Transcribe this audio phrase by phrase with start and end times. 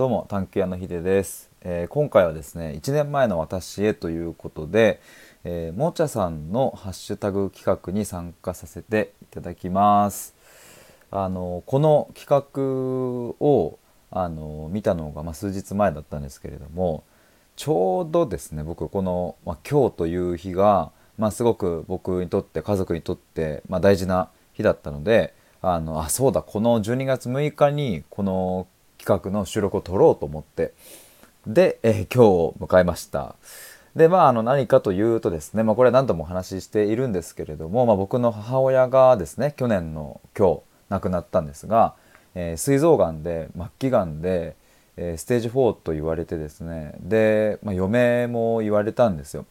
[0.00, 4.98] どうも探求屋のひでです、えー、今回はですね1年前の私へということで、
[5.44, 10.34] えー、もちゃさんのハッシュタグ企画に参加させていただきます。
[11.10, 12.62] あのこの企画
[13.44, 13.78] を
[14.10, 17.04] あの見たのが、まあ、数日前だったんですけれども
[17.56, 28.66] ちょうどですね僕この、まあ、今日という日が、まあ、すごく僕にとって家族にとって、まあ、大事な日だったのであのあそうだこの12月6日にこの
[29.00, 30.72] 企画の収録を撮ろうと思って
[31.46, 33.34] で、えー、今日を迎えました
[33.96, 40.60] でまああの何かというとですね、まあ、これは何度もお話ししているんですけれども、まあ、僕の母親がですね去年の今日
[40.90, 41.94] 亡くなったんですが、
[42.34, 44.54] えー、膵臓がんで末期がんで、
[44.96, 49.46] えー、ステージ4と言われてですねで、まあ、余命も言われたんですよ。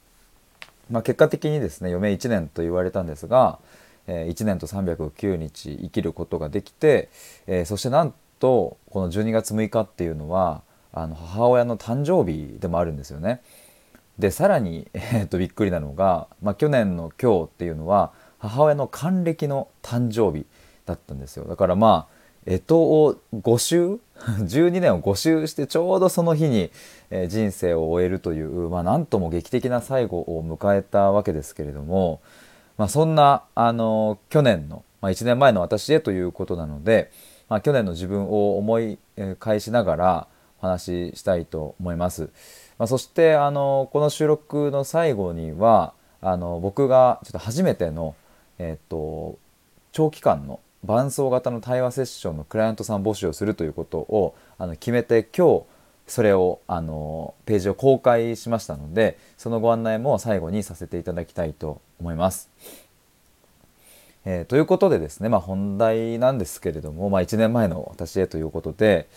[0.90, 3.60] まあ、結果的にですね余命1年と言われたんですが、
[4.08, 7.10] えー、1年と309日生きることができて、
[7.46, 13.42] えー、そしてなんとこの12月6日っていうのはあの母親の誕生日でもあるんですよね。
[14.18, 20.46] でさらに、 えー、っとびっくりなのが、まあ、去年の今日っていうのは母親の還暦の誕生日
[20.86, 26.72] だったんですよだからまあ干支を5周12年を5周してちょうどその日に、
[27.10, 32.22] えー、人生を終えるという、まあ、なんとも劇的な最後を迎えたわけですけれども、
[32.78, 37.12] まあ、そんな、あの去年の、まあ、1年前の私へということなので、
[37.50, 38.98] まあ、去年の自分を思い
[39.40, 40.28] 返しながら
[40.62, 42.30] お話ししたいと思います。
[42.78, 48.16] まあ、そしてあのこの収録の最後にはあの僕がちょっと初めての、
[48.58, 49.38] えっと
[49.92, 55.64] 長期間の伴走型の対話セッションのクライアントさん募集をするということをあの決めて今日
[56.08, 62.50] それをあのページを公開しましたのでそのご案内も最後にさせていただきたいと思います。
[64.26, 69.08] えー、ということでですね、まあ、本題なんですけれども、まあ、1年前の私へということで、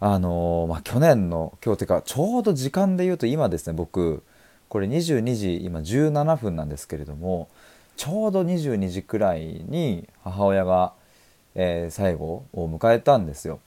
[0.00, 4.22] あのー、まあ、去年の今日というかちょうど時間で言うと今ですね僕
[4.68, 7.48] これ22時今17分なんですけれども
[7.96, 10.92] ちょうど22時くらいに母親が、
[11.54, 13.60] えー、最後を迎えたんですよ。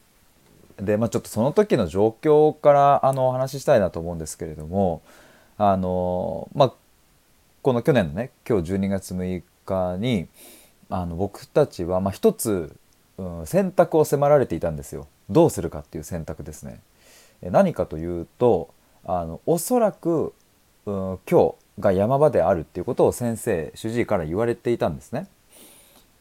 [0.77, 5.01] で、まあ、ちょっとその時の状況からあのお話ししたいなと思うんですけれども
[5.57, 6.73] あのまあ
[7.61, 10.27] この去年のね今日12月6日に
[10.89, 12.75] あの僕たちは、まあ、一つ、
[13.17, 15.07] うん、選択を迫られていたんですよ。
[15.29, 16.79] どうするかっていう選択ですね。
[17.41, 18.73] 何かというと
[19.05, 20.33] あのおそらく、
[20.85, 25.27] うん、今日が山場であるっていうことを先生主治医から言われていたんですね。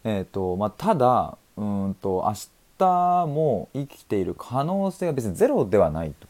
[0.05, 2.35] えーとまあ、ただうんと明
[2.79, 6.29] 日も生きている可能性が別にゼロではないと。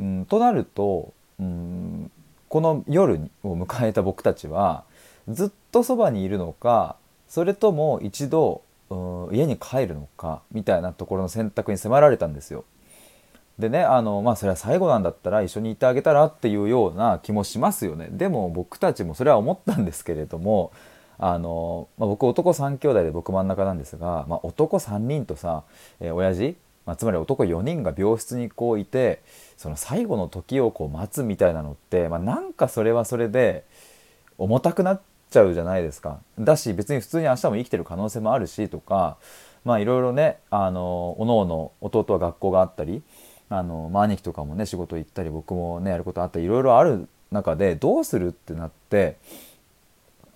[0.00, 2.10] うん、となると、うん、
[2.48, 4.84] この夜を迎えた僕たちは
[5.28, 6.96] ずっとそばにいるのか
[7.30, 8.62] それとも一度
[9.32, 12.64] 家に帰るのかみたいなところの選択に迫られたんですよ。
[13.56, 18.08] でねあのまあそれは最後なんだったら一緒にいてあげたらっていうような気もしますよね。
[18.10, 20.72] でも僕たちもそれは思ったんですけれども
[21.18, 25.62] あの、まあ、僕男3兄弟で僕真ん中なんですが、まあ、男3人とさ、
[26.00, 29.22] えー、親父、まあ、つまり男4人が病室にこういて
[29.56, 33.64] その最後の時をこう待つみたいなのって、まあ、なんかそれはそれで
[34.36, 36.18] 重たくなっちゃうじゃないですか。
[36.38, 39.16] だし別に普通に明日も生きてる可能性もあるしとか
[39.64, 43.02] まあいろいろねあのおのおの弟は学校があったり
[43.48, 49.16] あの、まあ、兄貴とかもね仕事行ったり僕もねやることあったりいろいろある中でどうするってなって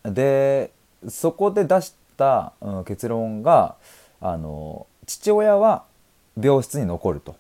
[0.05, 0.71] で
[1.09, 3.77] そこで出した、うん、結論が
[4.21, 5.85] あの父親は
[6.41, 7.37] 病室に残ると。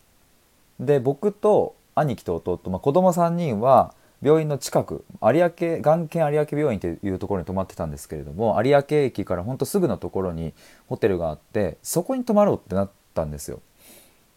[0.81, 10.55] で僕と兄貴と弟、まあ、子供3人は病院の近く有明眼研有明病院というところに泊まってたんですけれども有明駅からほんとすぐのところに
[10.87, 13.61] ホテルがあってそこに泊まろうってなったんですよ。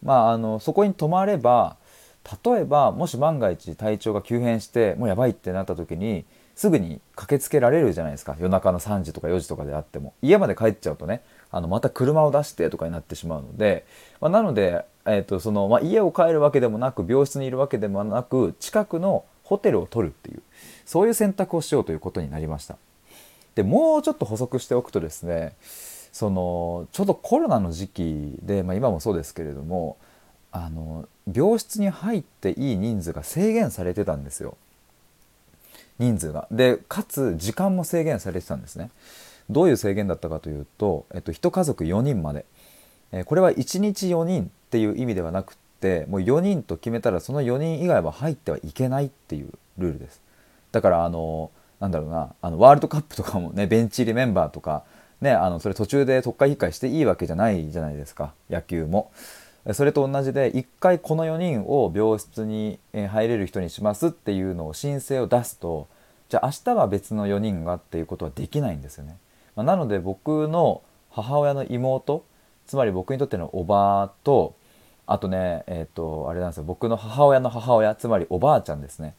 [0.04, 1.78] まあ、あのそこに泊まれば
[2.46, 11.22] 例えばもし万が一体調が急変してもうやばいってなった時にすぐに駆けつけられるじゃないですか夜中の3時とか4時とかであっても家まで帰っちゃうとね
[11.52, 13.86] あのまた車を出してとかになってしまうので、
[14.20, 20.42] まあ、なので、えーとそのまあ、家を帰るわけでもなく病室にいるわけでもなく近くのホテルを取るっていう
[20.86, 22.76] そういう選択をしようということになりました。
[23.56, 25.56] でもうちょっと補足しておくとですね
[26.12, 29.98] そのちょうどコロナの時期で、まあ、今もそうですけれども
[30.52, 34.58] あの病室に入っていい人数が制限されてたんですよ。
[35.98, 36.48] 人数が。
[36.52, 38.92] でかつ時間も制限されてたんですね。
[39.50, 42.46] どういう制限だったかというと、えっと、1家族4人まで、
[43.14, 50.22] えこれは1日4人っていう意味ではなくってもう4人と決めたらその4人以外は入ってはいけないっていうルールです
[50.72, 54.84] だからあのなんだろうなあのワールドカップとかもねベンチ入りメンバーとか
[55.22, 59.12] ねあのそれ途中で特会引っしていいわけじゃないじゃないですか野球も
[59.74, 65.88] それと同じで1回この4人を病室に入れる人にしますっていうのを申請を出すと
[66.30, 69.18] じゃあ明日は別の4人がっていうことはできないんですよね。
[69.56, 72.26] まあ、なので僕の母親の妹
[72.66, 74.56] つまり僕にとってのおばと
[75.08, 76.64] あとねえっ、ー、とあれなんですよ。
[76.64, 79.16] 僕の母親の母親つまりおばあちゃんですね。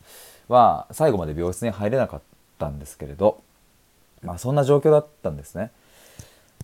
[0.49, 2.20] は最後まで病室に入れなかっ
[2.58, 3.40] たんですけれど
[4.23, 5.70] まあそんな状況だったんですね。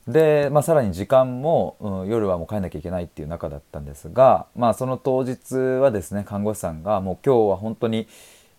[0.06, 8.06] で、まあ、さらに時間も、うん、夜はもう帰んなきゃいけないっていう中だったんですが、まあ、その当日はですね看護師さんがもう今日は本当に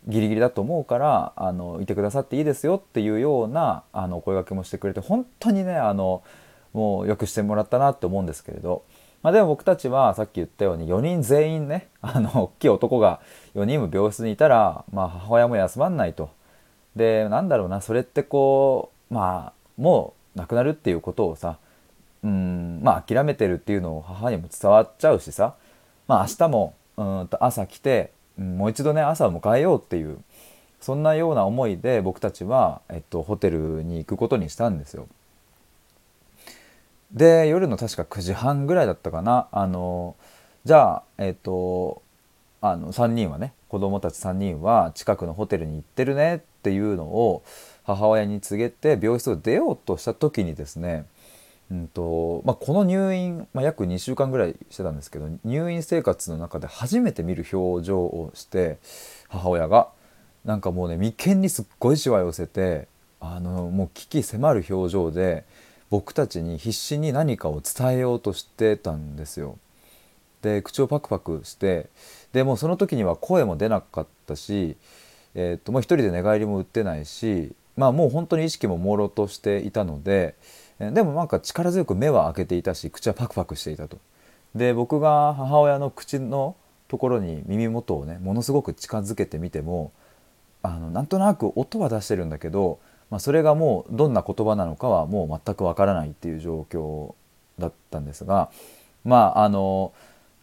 [0.07, 6.23] ギリギリだと思うからあのいてくださっていいですよっていうようなあの声がけもしてくれて本当にねあの
[6.73, 8.83] もうよくしてもらったなって思うんですけれど、
[9.25, 13.21] まあ、でも僕たちはさっき言ったように4人全員ね あの大きい男が
[13.55, 16.29] 4人も病室にいたら、まあ、母親も休まんないと。
[16.95, 21.57] でなんだろうなそれってこうまあもう亡くなるっていうことをさ
[22.23, 25.55] うんまあ諦めてるっていうのを母にも伝わっちゃうしさ
[26.07, 30.19] まあ明日もうんと朝来てもう一度ね朝を迎えようっていう
[30.79, 35.07] そんなような思いで僕たちは、えっと、ホテルに行くことにしたんですよ。
[37.11, 39.47] で夜の確か9時半ぐらいだったかな。
[39.51, 40.15] あの
[40.63, 42.01] じゃあえっと
[42.61, 47.43] あの3人はね子供たち3人は近くのホテルに行ってるねっていうのを
[47.83, 51.05] 母親に告げて病室を出ようとした時にですね
[51.71, 58.77] うんとまあ、この入院、まあ、約2週間ぐらいしてたんですけど入院生活の中で初めて見る表情をして
[59.29, 59.89] 母親が
[60.43, 62.87] なんかもうね眉間にすっごいしわ寄せて
[63.19, 65.43] あのもう危機迫る表情で
[65.89, 69.57] 僕たちに必死に何かを伝えようとしてたんですよ。
[70.41, 71.89] で口をパクパクして
[72.33, 74.75] でもその時には声も出なかったし、
[75.33, 80.35] えー、っともう一人で寝返りも打ってないし、まあ、もう本当に意識も朦朧としていたので。
[80.77, 83.97] でもなんか力強く目は開けていたし口はパクパクしていたと。
[84.55, 86.57] で僕が母親の口の
[86.89, 89.93] ところに耳元をねものすごく近づけてみても
[90.63, 92.79] あのなんとなく音は出してるんだけど、
[93.09, 97.13] まあ、それがもうどんな言葉なのかはもう全くわからないっていう状況
[97.59, 98.49] だったんですが
[99.03, 99.93] まああの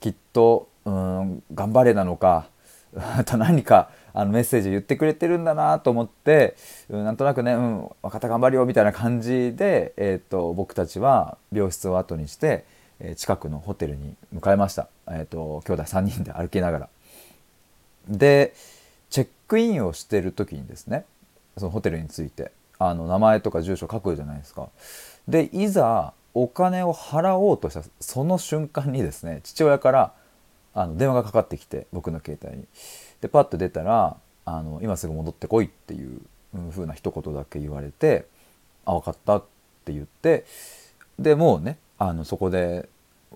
[0.01, 2.47] きっとうん頑張れなのか
[2.97, 6.57] あと何かあのメッセージ言ってくれてるんだなと思って、
[6.91, 12.65] うん、なんとなくね「うん分かった頑張るよ」みたいな感じで、えーと、僕たちは病室を後にして、
[13.01, 16.89] えー、近くのホテルに向かいました、えーと、兄弟3人で歩きながら。
[18.09, 18.53] で
[19.11, 21.05] チェックインをしてる時にですね
[21.57, 24.69] そのホテルについてあの名前とか住所書くじゃないですか。
[25.29, 30.13] でいざお金を払おうとしたその瞬間にですね父親から
[30.75, 32.65] あの電話がかかってきて僕の携帯に。
[33.21, 36.21] でパッと出たらあの「今すぐ戻ってこい」っていう
[36.71, 38.27] 風な一言だけ言われて
[38.85, 39.45] 「あ分かった」っ
[39.85, 40.45] て言って
[41.19, 42.89] でもうねあのそこで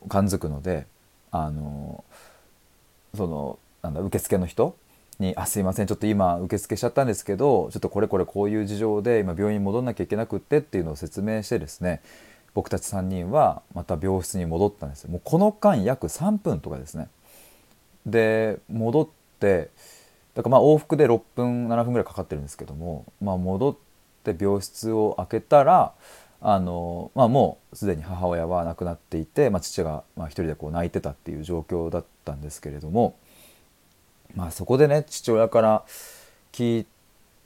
[0.09, 0.87] 感づくので
[1.31, 2.05] あの
[3.15, 4.77] そのなんだ受付の人
[5.19, 12.03] に「あすいませんちょっと今受付しちゃったんですけどちょっとこれこれこういう事情で今病院に戻んなきゃいけなくって」っていうのを説明してですね
[12.55, 15.07] 僕たち3人はまた病室に戻ったんです。
[15.09, 17.09] もうこの間約3分とかですね。
[18.07, 19.09] で戻っ
[19.41, 19.71] て
[20.35, 23.77] だからまあ往復で6分7分ぐらいかかってるんですけども、まあ、戻っ
[24.23, 25.93] て病室を開けたら
[26.41, 33.17] あの、まあ、もうすでに母親は亡くなっていて、まあ、父がまあ一人でこう泣いてたっていう状況だったんですけれども、
[34.35, 35.85] まあ、そこでね父親から
[36.53, 36.87] 聞い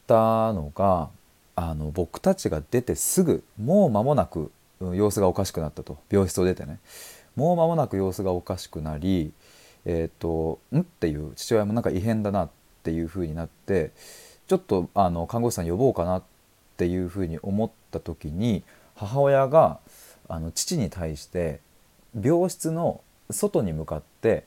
[0.07, 1.09] たのが
[1.57, 6.79] あの僕たちが出てすぐもう間もなく様子がおかしくなったと病室を出てね
[7.37, 9.33] もう間もなく様子がおかしくなり
[9.85, 12.51] えっ、ー、と「ん?」っていう父親もなんか異変だなっ
[12.83, 13.91] ていう風になって
[14.49, 16.23] ちょっとあの看護師さん呼ぼうかなっ
[16.77, 18.63] ていう風に思った時に
[18.97, 19.79] 母親が
[20.29, 21.61] あの父に対して
[22.21, 24.45] 病室の外に向かって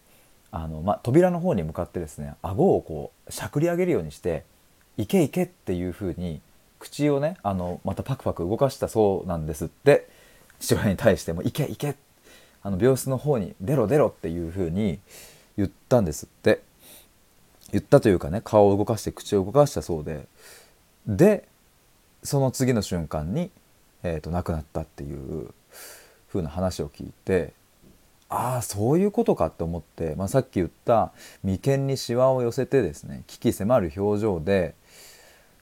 [0.54, 4.46] あの、ま、扉の方に向かってですね顎をこうしゃくり上げるようにして
[4.98, 6.40] 「行け行け」っていう風に
[6.80, 10.08] 口をねあのまたパクパク動かしたそうなんですって
[10.60, 11.96] 父親に対しても「行け行け」
[12.62, 15.00] あの病室の方に出ろ出ろっていう風に
[15.58, 16.62] 言ったんですって。
[17.74, 20.28] 言ったというかね顔を動かして口を動かしたそうで。
[21.08, 21.48] で
[22.24, 23.50] その次の瞬間に、
[24.04, 25.50] えーと、亡くなったっていう
[26.30, 27.52] 風な話を聞いて
[28.36, 31.12] ああそういうことかって思って、まあ、さっき言った
[31.44, 34.74] 眉間にしわを寄せてですね危機迫る表情で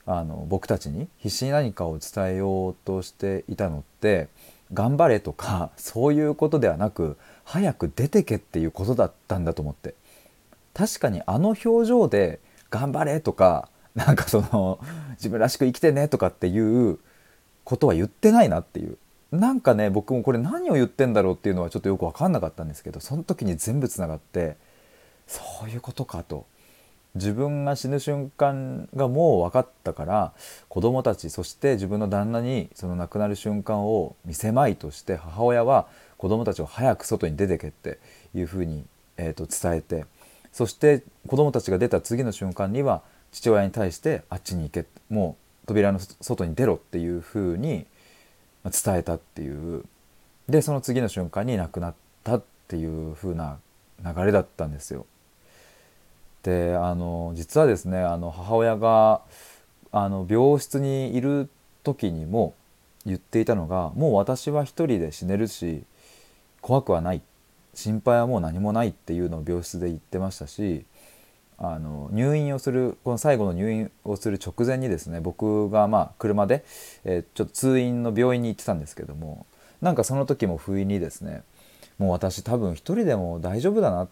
[0.05, 4.29] あの僕たちに必死に何かを伝えようとしていたのって
[4.73, 9.93] 頑張れとかそういうことではなく早く出てけっていうことだったんだと思って。
[10.73, 14.79] 確かにあの表情で頑張れとかなんかその
[15.15, 16.99] 自分らしく生きてねとかっていう
[17.65, 18.97] ことは言ってないなっていう。
[19.31, 24.57] なんかね僕もこれ何を言ってんだろうっていうのはちょっとよく分かんなかったんですけどその時に全部つながって
[25.27, 26.45] そういうことかと。
[27.13, 30.31] 自分が死ぬ瞬間がもう分かったから
[30.69, 37.99] 子供たちそして自分の旦那にその亡くなる瞬間を見せまいとして母親は子供たちを早く外に出てけって
[38.33, 38.85] いうふうに、
[39.17, 40.05] えー、と伝えて
[40.53, 43.01] そして子供たちが出た次の瞬間には
[43.33, 47.85] 父親に対してあっちに行けもう扉の外に出ろっていうふうに
[48.69, 49.83] 伝えたっていう
[50.49, 53.57] でその次の瞬間に亡くなったっていう風な
[54.03, 55.05] 流れだったんですよ。
[56.43, 59.21] であの実はですねあの母親が
[59.91, 61.49] あの病室にいる
[61.83, 62.55] 時にも
[63.05, 65.83] 言っていたのがもう私は一人で死ねるし
[66.61, 67.21] 怖くはない
[67.73, 70.85] 心配はもう何もないっていうのを病室で言ってましたし
[71.63, 76.65] あの入院をするこの最後の入院をする直前にですね僕がまあ車で、
[77.03, 79.45] えー、ちょっと通院の病院に行ってたんですけども
[79.79, 81.43] なんかその時も不意にですね
[81.99, 84.07] もう私多分一人でも大丈夫だな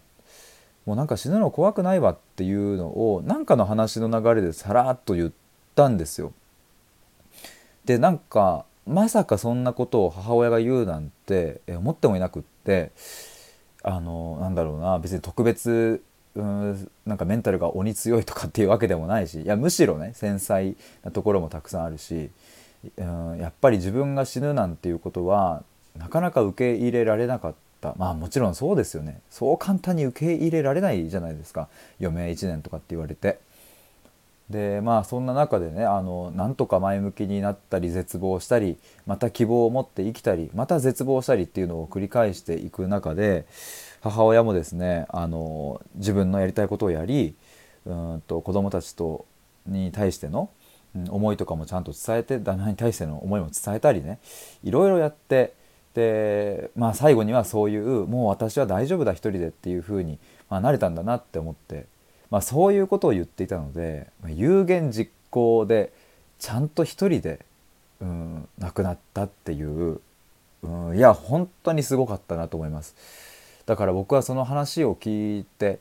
[0.86, 5.32] もうなんか死ぬの怖くないわっていうのを何かの話の流れでさらっと言っ
[5.74, 6.34] たんですよ。
[7.86, 12.92] でなんかまさかそんなことを母親が言うなんて思ってもいなくって
[13.82, 16.04] あのなんだろうな別に特別
[16.36, 22.30] うんなんかメンタルが鬼強いとかっていうわけでもないしいやむしろね繊細なところもたくさんあるし
[22.98, 25.64] うんやっぱり自分が死ぬなんていうことは
[25.98, 27.94] なかなか受け入れられなかった。
[27.98, 29.22] まあもちろんそうですよね。
[29.30, 31.68] そう簡単に受け入れられないじゃないですか。
[32.00, 33.40] 余命1年とかって言われて。
[34.50, 43.46] でまあそんな中でねあのなんとか前向きになったり絶望したりまた希望を持って生きたりまた絶望したりっていうのを繰り返していく中で
[44.02, 47.36] 母親もですねあの自分のやりたいことをやり
[47.86, 49.26] うんと子供たちと
[49.66, 50.50] に対しての、
[51.10, 54.20] 思いとかもちゃんと伝えて旦那に対しての思いも伝えたりね
[54.64, 55.54] いろいろやって
[55.94, 60.18] でまあ最後にはそういうもう私は大丈夫だ一人でっていうふうに、
[60.50, 61.86] まあ、慣れたんだなって思って、
[62.32, 65.92] まあ、そういうことを言っていたので、ま、有言実行で
[66.40, 67.46] ちゃんと一人で、
[68.02, 70.00] うん、亡くなったっていう、
[70.64, 72.96] うん、いや本当にすごかったなと思います。
[73.70, 75.78] だから僕はその話を聞いて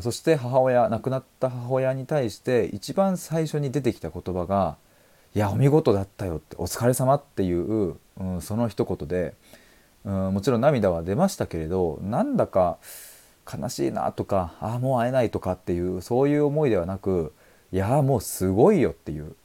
[0.00, 4.76] そして母親亡くなった母親に対して一番最初に出てきた言葉が
[5.36, 9.34] 「いやお見事だったよ」って「お疲れ様っていう、うん、その一言で、
[10.04, 12.78] うん、もちろん涙は出ましたけれどなんだか
[13.46, 17.32] 悲しいなとかああもう会えないとかっていうそういう思いではなく
[17.70, 19.36] いやもうすごいよっていう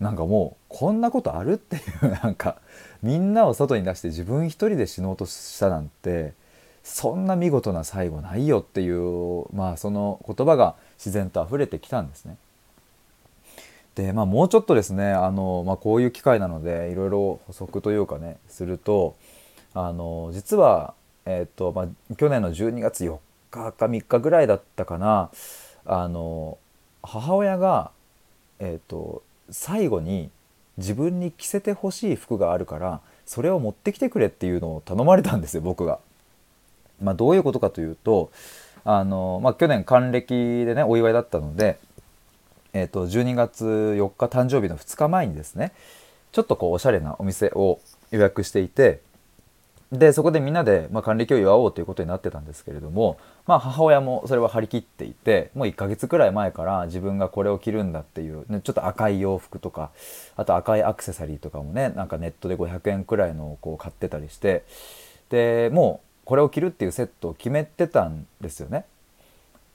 [0.00, 2.62] なんかもうこんなことあるっていうなんか
[3.02, 6.32] みんなを外に出して自分一人で死のうとしたなんて
[6.82, 12.36] そんな見事な最後ないよっていうまあその言葉が自然と溢れてきたんですね。
[13.94, 19.16] でまあもうちょっとですねあの、まあ、こういう機会なのでいろいろ補足というかねすると
[19.74, 20.94] あの実は、
[21.26, 23.18] えーとまあ、去年の12月4
[23.50, 25.30] 日か3日ぐらいだったかな
[25.84, 26.58] あの
[27.02, 27.90] 母親が、
[28.58, 30.30] えーと最後に
[30.78, 36.00] 自分に着せてほしい服があるからそれを持ってきてくれっていうのを頼まれたんですよ僕が。
[37.00, 38.30] まあ、どういうことかというと
[38.84, 41.78] あの、まあ、去年還暦でねお祝いだったので、
[42.72, 45.72] えー、と12月4日誕生日の2日前にですね
[46.32, 47.80] ちょっとこうおしゃれなお店を
[48.10, 49.00] 予約していて
[49.92, 59.90] でそこでみんなで、まあ、還暦を祝おうということになってたんですけれども、まあ、母親もそれは張り切っていてもう1ヶ月くらい前から自分がこれを着るんだっていう、ね、ちょっと赤い洋服とか
[60.36, 64.64] あと赤いアクセサリーとかもねなんかネットで500円くらいのをこう買ってたりして
[65.28, 68.84] でもうこれを着るっていうセットを決めてたんですよね。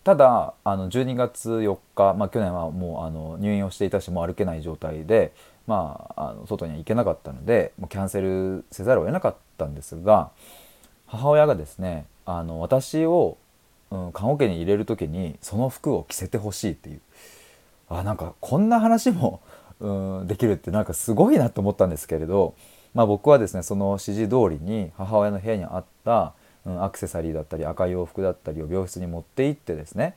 [0.03, 5.33] ただあの12月4日、まあ、去年はもうあの入院をしていたしもう歩けない状態で、
[5.67, 10.29] まあ、あの外には行けなかったのでもうキャンセルせざるを得なかったんですが
[11.07, 13.37] 母親がですねあの私を、
[13.91, 17.01] うん、棺桶に入れる時にその服を着せてほしいっていう
[17.89, 19.41] あなんかこんな話も、
[19.81, 22.53] うん、できるってなんかすごいなと思ったんですけれど
[22.97, 26.33] まあ、僕はですねその指示通りに母親の部屋にあった、
[26.67, 30.15] うん、アクセサリーだったり赤い洋服だったりを病室に持って行ってですね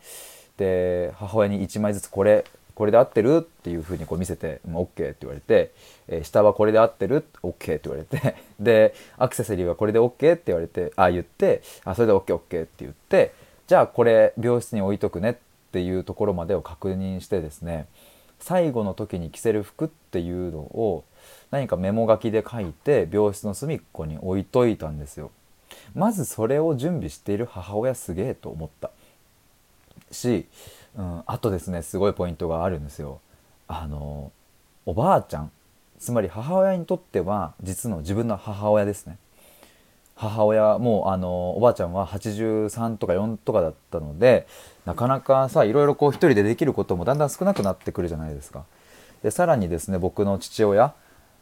[0.56, 3.36] で母親に1枚ずつこれこれで合ってる？
[3.38, 5.72] っていうふうにこう見せて「OK」って言われて、
[6.08, 13.32] えー、下はこれで合ってる ?OK って言われて でアクセサリーはこれで OK って言われてあ言ってあそれで OKOK、って言って
[13.66, 15.34] じゃあこれ病室に置いとくねっ
[15.72, 17.86] ていうところまでを確認してですね
[18.38, 21.04] 最後の時に着せる服っていうのを
[21.50, 25.30] 何かメモ書きで書いて病室の隅っこに置いといたんですよ。
[25.94, 28.90] まずそれを準備している母親すげえと思った
[30.10, 30.46] し、
[30.96, 33.20] うん、あとですねすごいポイントがあるんですよ。
[33.68, 34.32] あの
[34.86, 35.52] おばあちゃん
[35.98, 39.18] つまり母親にとっては実の自分の母親ですね
[40.16, 44.46] 母親もうあのおばあちゃんは83とか4とかだったので
[44.84, 48.64] なかなかさいろいろこう一人でできることもだんだん少なくなってくるじゃないですか。
[49.22, 50.94] でさらにですね僕の父親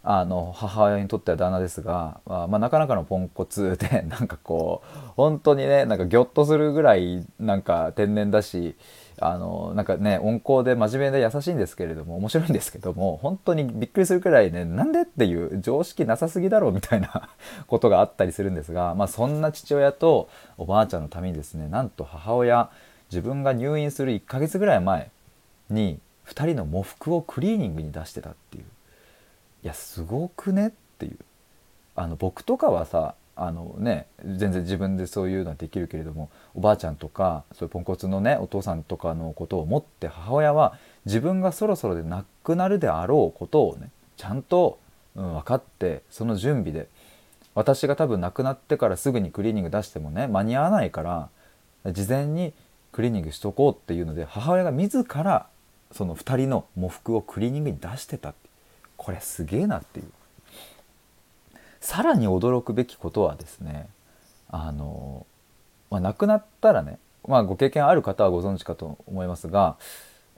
[0.02, 8.76] あの母親にとっては旦那ですが、まあ、まあ、なかなかのポンコツ でなんかこう本当にねなんかギョッとするぐらいなんか天然だし
[9.20, 17.28] あのなんかね温厚で真面目で優しいんですけれども面白いんですけども本当にびっくりするくらいねなんでっていう常識なさすぎだろうみたいな
[17.66, 22.70] ことがあったりするんですが、まあ、そんな父親とおばあちゃんのためにですねなんと母親
[23.10, 25.10] 自分が入院する1ヶ月ぐらい前
[25.70, 28.64] に2人の喪服をクリーニングに出してたっていう。
[29.62, 30.68] やすごくね？
[30.68, 31.18] っていう。
[31.94, 44.78] あの僕とかはさあのね全然自分でそういうのはできるけれどもおばあちゃんとかそういうポンコツのねお父さんとかのことを思って母親は自分がそろそろで亡くなるであろうことをねちゃんと、
[45.14, 46.88] うん、分かってその準備で
[47.54, 52.52] 私が多分亡くなってからすぐにクリーニング出してもね間に合わないから事前に
[52.92, 55.46] クリーニングしとこうっていうので母親が自ら
[55.92, 58.47] その2人の喪服をクリーニングに出してたって
[58.98, 60.06] これすげえなっていう
[61.80, 63.88] さらに驚くべきことはですね
[64.50, 65.26] あの、
[65.90, 69.76] まあ、亡くなったらね、まあ、ご経験ある方はご存知かと思いますが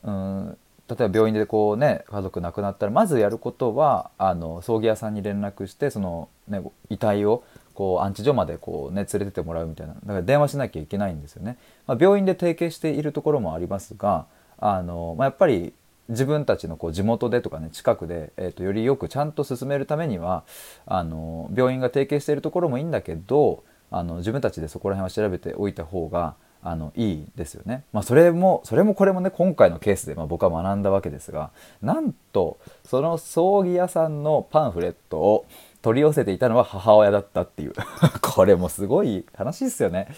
[0.04, 11.58] うん例えば病院でこうね家族亡くなったらまずやることはあの葬儀屋さんに連絡してその、ね、遺体をこう安置所までこう、ね、連れてってもらうみたいなだから電話しなきゃいけないんですよね。
[11.86, 14.26] まあ、病院で提携しているところもありますが
[14.58, 15.72] あの、まあ、やっぱり
[16.10, 20.44] 自分たちのこう地元でとかね近くで、えー、とよりよくちゃんと進めるためには
[20.86, 27.84] あの病院が提携しているところもいいんだけどあの自分たちでそこら辺は調べておいた方があのいいですよね。
[27.92, 31.50] まあ、それもそれもこれもね今回のケースで、まあ、僕は学んだわけですが
[31.80, 35.46] なんとその葬儀屋さんのパンフレットを
[35.80, 37.72] 取り寄せていたのは母親だったっていう
[38.20, 40.08] これもすごい話ですよね。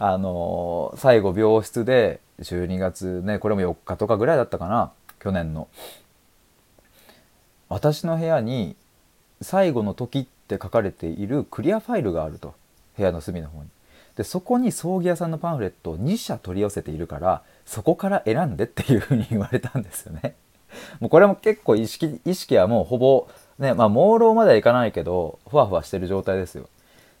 [0.00, 5.68] あの最後病室で12月ねこれも4日とかぐらいだったかな去年の。
[7.68, 8.76] 私の部屋に
[9.42, 12.54] 「最後の時」って書かれているクリアファイルがあると。
[12.98, 13.68] 部屋の隅の方に。
[14.16, 20.34] でそこに葬儀屋さんのパンフレットを2社取り寄せているからそこから選んでっていうふうに言われたんですよね。
[20.98, 23.28] もうこれも結構意識意識はもうほぼ
[23.60, 26.68] ねまあ朦朧まではいかないけどふわふわしてる状態ですよ。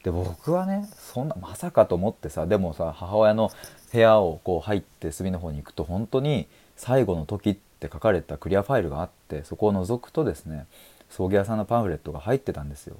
[0.02, 3.52] で僕はねそんなまさかと思ってさでもさ母親の
[3.92, 10.66] 部屋をこう入って隅の方に行くと本当に最後の時ってって書かれたクリアファイルがあってそこを覗くとですね
[11.08, 12.96] 葬儀屋さんのパンフレットが入ってたんですよ。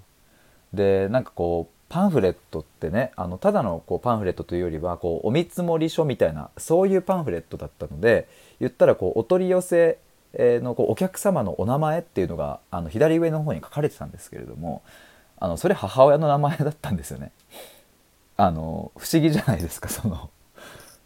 [0.72, 8.28] でなんかこうパンフレットってねあのただのこうパンフレットというよりはこうお見積書みたいなそういうパンフレットだったので
[8.60, 9.98] 言ったらこうお取り寄せ
[10.34, 14.82] のこうお客様のお名前っていうのがあの左上の方に書かれてたんですけれども
[15.38, 17.32] あのそれ母親の名前だったんですよね。
[18.36, 20.30] あの不思議じゃないですかその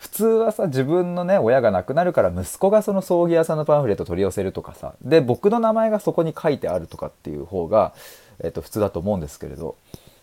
[0.02, 7.94] 普通はさ自分のね親が亡くなるから息子がその葬儀屋さんのパンフレット取り寄せるとかさで僕の名前がそこに書いてあるとかっていう方が、
[8.42, 9.76] えっと、普通だと思うんですけれど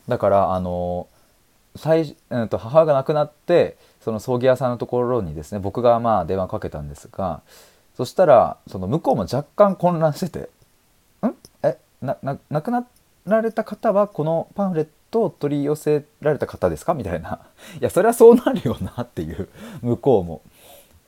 [0.10, 1.08] だからあの
[1.78, 7.42] 最、えっと、母が亡くなってその葬儀屋さんのところにですね僕がまあ電話かけたんですが
[7.96, 10.50] そしたらその向こうも若干混乱してて
[11.26, 11.34] 「ん？
[11.63, 11.78] え？
[12.02, 12.86] なな亡くな
[13.26, 16.93] られた方はこのパンフレットと取り寄せられた方ですか？
[16.93, 17.39] みたいな。
[17.80, 19.50] いや、それはそうなるよなっていう、
[19.82, 20.41] 向こうも。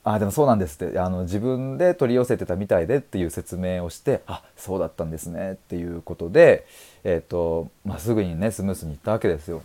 [0.03, 0.99] あ、でもそうなんですって。
[0.99, 6.65] あの、自分で取り寄せてたみたいでっていう説明をして、あ、そうだったんですねっていうことで、
[7.03, 9.61] えっ、ー、と、まあ、すぐにね、スムースに行ったわけですよ。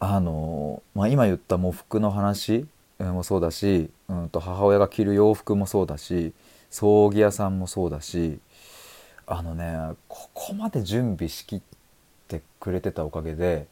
[0.00, 2.66] あの、まあ、今言った喪服の話
[2.98, 6.32] もそうだし、うんと母親が着る洋服もそうだし、
[6.70, 8.40] 葬儀屋さんもそうだし、
[9.26, 11.81] あのね、ここまで準備しきって
[12.32, 13.66] してくれてたおかげで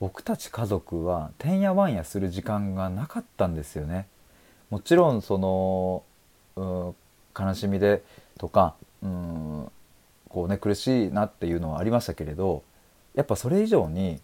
[0.00, 4.06] 僕たち家族はてんやわんやする時間がなかったんですよね。
[4.70, 6.02] もちろんその、
[6.56, 6.94] うん、
[7.38, 8.02] 悲しみで
[8.38, 9.70] とか、うん、
[10.28, 12.62] こうね苦しいなっていうのはありましたけれど
[13.14, 14.20] やっぱそれ以上に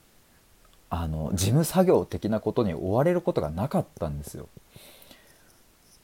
[0.90, 4.48] あの事務作業的なことに追われることがなかったんですよ。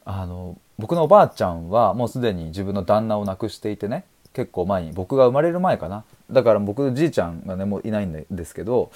[0.05, 6.03] あの僕のおばあちゃんはもうすでに自分の旦那を亡くしていてね結構前に僕が生まれる前かな。
[6.31, 8.91] だから僕のじいちゃんがねもういないんですけど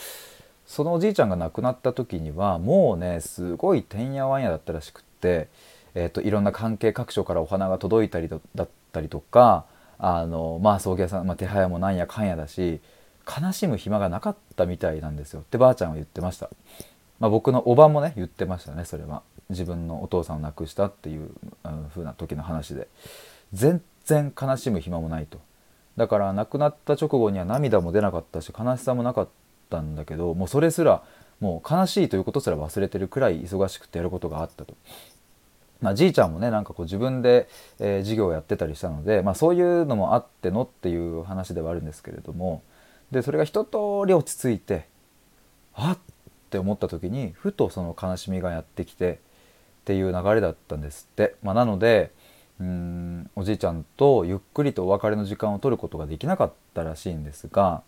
[0.65, 5.47] そのおじいちゃんが亡くなった時にはもうねすごいてんやわんやだったらしくって、
[5.95, 9.65] えーと、いろんな関係各所からお花が届いたりだったりとか
[9.97, 12.79] あのまあ葬儀屋さん、まあ、手早もなんやかんやだし
[13.25, 15.41] 悲しむ暇がなかったみたいなんですよ。
[15.41, 16.49] ってばあちゃんは言ってました、
[17.19, 19.23] まあ、僕のおばもね言ってましたねそれは。
[19.49, 21.29] 自分のお父さんを亡くしたっていう
[21.89, 22.87] 風な時の話で。
[23.53, 25.39] 全然悲しむ暇もないと
[25.97, 29.29] だから亡くなった直後には涙も出なかったし悲しさもなかっ
[29.69, 31.03] たんだけどもうそれすら
[31.39, 34.75] もう悲しいということすら忘れてるくらい忙しくてやることがあったと。
[35.81, 42.63] まあ、じいちゃんもねなんかこう自分で、えー、授業をやってたりしたので、まあ、そういうのもあってのっていう話ではあるんですけれども
[43.11, 43.71] でそれが一通
[44.07, 44.87] り落ち着いて
[45.73, 45.99] あっっ
[46.53, 49.17] て思った時にふとその悲しみがやってきてっ
[49.85, 51.35] ていう流れだったんですって。
[51.41, 52.11] まあ、なので
[52.59, 53.29] うん。
[53.35, 57.81] おじいちゃんとゆっくりとお別れの時間を取ることができなかったらしいんですが、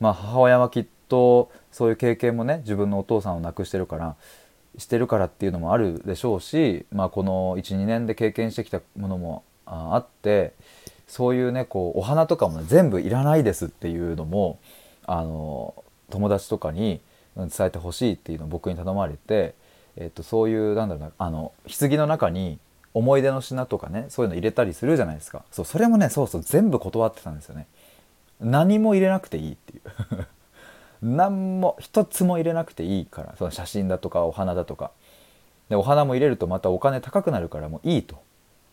[0.00, 4.16] まあ、母親はきっとそういう経験もね自分のお父さんを亡くしてるから
[4.76, 10.52] してるからっていうのもあるでしょうし、まあ、この12年で経験してきたものもあって
[11.06, 14.60] そういうねこうお花とかも、ね、全部いらないですっていうのも
[15.06, 15.74] あの
[16.10, 17.00] 友達とかに
[17.36, 19.54] 伝えてほしいっていうのを僕に頼まれて、
[19.96, 22.58] えっと、そういうなんだろうなあの棺の中に
[22.98, 25.44] 思い出の品とかねそういうの入れたりするじゃないですか。
[25.52, 27.66] そうそれもねそうそう全部断ってたんですよね。
[28.40, 29.80] 何も入れなくていいってい
[30.20, 30.26] う。
[31.00, 34.90] 何も一つも入れなくていいからその写真だとかお花だとか。
[35.68, 38.16] でお花も入れるとまたお金高くなるからもういいと。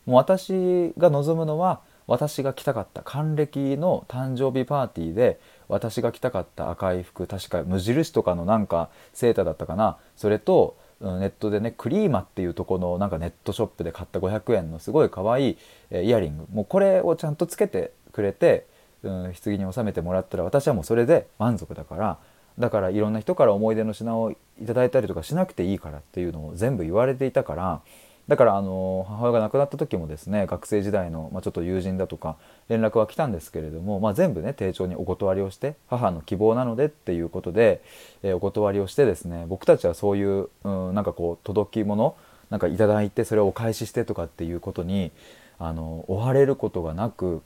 [0.06, 9.98] もう私が望むのは私が着たかった還暦の誕生日パーティーで私が着たかった赤い服確か無印とかのなんかセーターだったかな。
[10.16, 15.56] それとネットでねクリーマっていうとこのなんかネットショップで買った500円のすごい可愛い
[15.92, 16.46] イヤリング。
[16.52, 18.66] もうこれをちゃんとつけてくれて、
[19.02, 22.18] うん、棺に収めてもらったら私はもうそれで満足だから
[22.58, 24.32] だからいろんな人から思い出の品を
[24.64, 27.80] 頂いたりとかしなくていいからっていうのを全部言われていたから
[28.28, 32.36] だからあの母親が亡くなった時もですね学生時代の、まあ、ちょっと友人だとか
[32.68, 37.82] 連絡は来たんですけれども、まあ、全部ね丁重にお断りをして母の希望なのでっていうことで、
[38.24, 42.16] えー、お断りをしてですね僕たちはそういう、うん、なんかこう届き物
[42.50, 45.12] なんかいただいてそれをお返ししてとかっていうことに
[45.58, 47.42] あの追われることがなく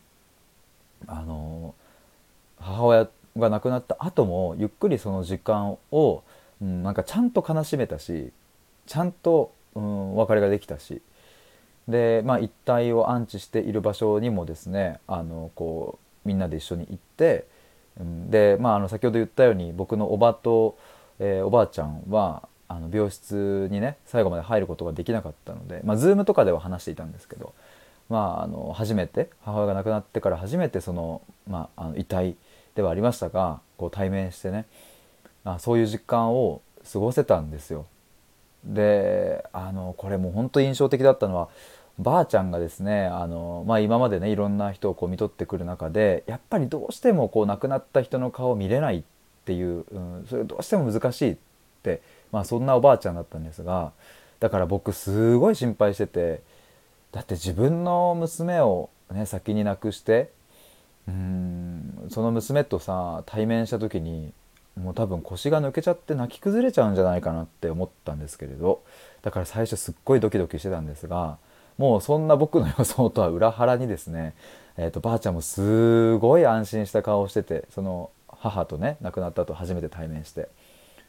[1.07, 1.75] あの
[2.59, 6.23] 母親が亡くなった後もゆっくりその時間を、
[6.61, 8.33] うん、なんかちゃんと悲しめたし
[8.87, 11.01] ちゃんとうん、別れができたし
[11.89, 17.47] で、まあ、一体を安置している場所にもですねあのこうみんなで一緒に行って、
[17.99, 20.79] うん、で、まあ、あの先ほど言ったように僕のおばと、
[21.19, 27.53] えー、おばあちゃんはあの病室にね最後まで入ることができなかったので、まあ、Zoom とかでは話していたんですけど、
[28.09, 32.37] まあ、あの初めて母親が亡くなってから初めてその、まあ、あの遺体
[32.77, 34.67] ではありましたがこう対面してね
[35.45, 37.87] あそういう実感を過ごせたんですよ。
[38.65, 41.49] であのこれも本当印象的だったのは
[41.99, 49.03] ばあちゃんがですねあの、まあ、今までねいろんな人をこう見とってくる中でやっぱりどうしてもこう亡くなった人の顔を見れないっ
[49.45, 51.37] ていう、うん、それどうしても難しいっ
[51.83, 52.01] て、
[52.33, 53.93] まあ、そんなおばあちゃんだったんですが
[54.41, 56.41] だから僕すごい心配してて
[57.13, 60.31] だって自分の娘を、ね、先に亡くして
[61.09, 64.33] うんその娘とさ対面した時に
[64.81, 68.83] もう多分腰が抜けちゃって泣き崩れちゃうんじゃないかなって思ったんですけれど
[69.23, 71.39] だから最初すっごいドキドキしてたんですが
[71.79, 74.35] もうそんな僕の予想とは裏腹にですね、
[74.77, 80.49] えーと、ばあちゃんもすごい安心した顔をしててその母とね亡くなった後初めて対面して、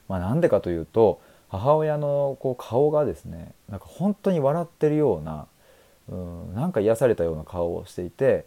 [0.08, 5.48] まあ、なんでかというと母親のこう顔がですねなんか本当に笑ってるような
[6.10, 8.46] うんなんか癒されたような顔をしていて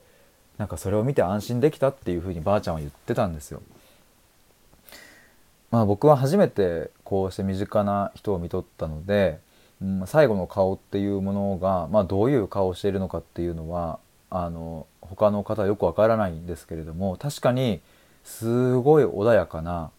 [0.59, 3.61] なんかそれを見て安心できたっていうふうにばあちゃんは言ってたんですよ。
[5.75, 9.41] まあ、僕は初めてこうして身近な人を見とったので、
[9.83, 13.99] うん、最後の顔っていうものが、まあ、どういう顔をしているのかっていうのは
[14.31, 17.81] あの他の方はよくわからないんですけれども確かに
[18.23, 19.91] すごい穏やかな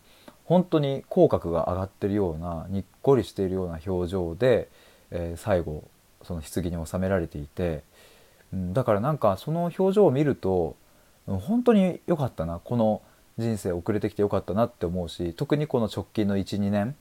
[0.45, 4.69] 本当に口角が上がってるようなにっこりしているような表情で、
[5.11, 5.83] えー、最後
[6.23, 7.83] その棺に収められていて、
[8.53, 10.77] うん、だからなんかその表情を見ると
[11.27, 12.61] 本当に良かったな。
[12.63, 13.01] この
[13.37, 16.95] 人生遅れてきてよかったなって思うし特にこの直近の12年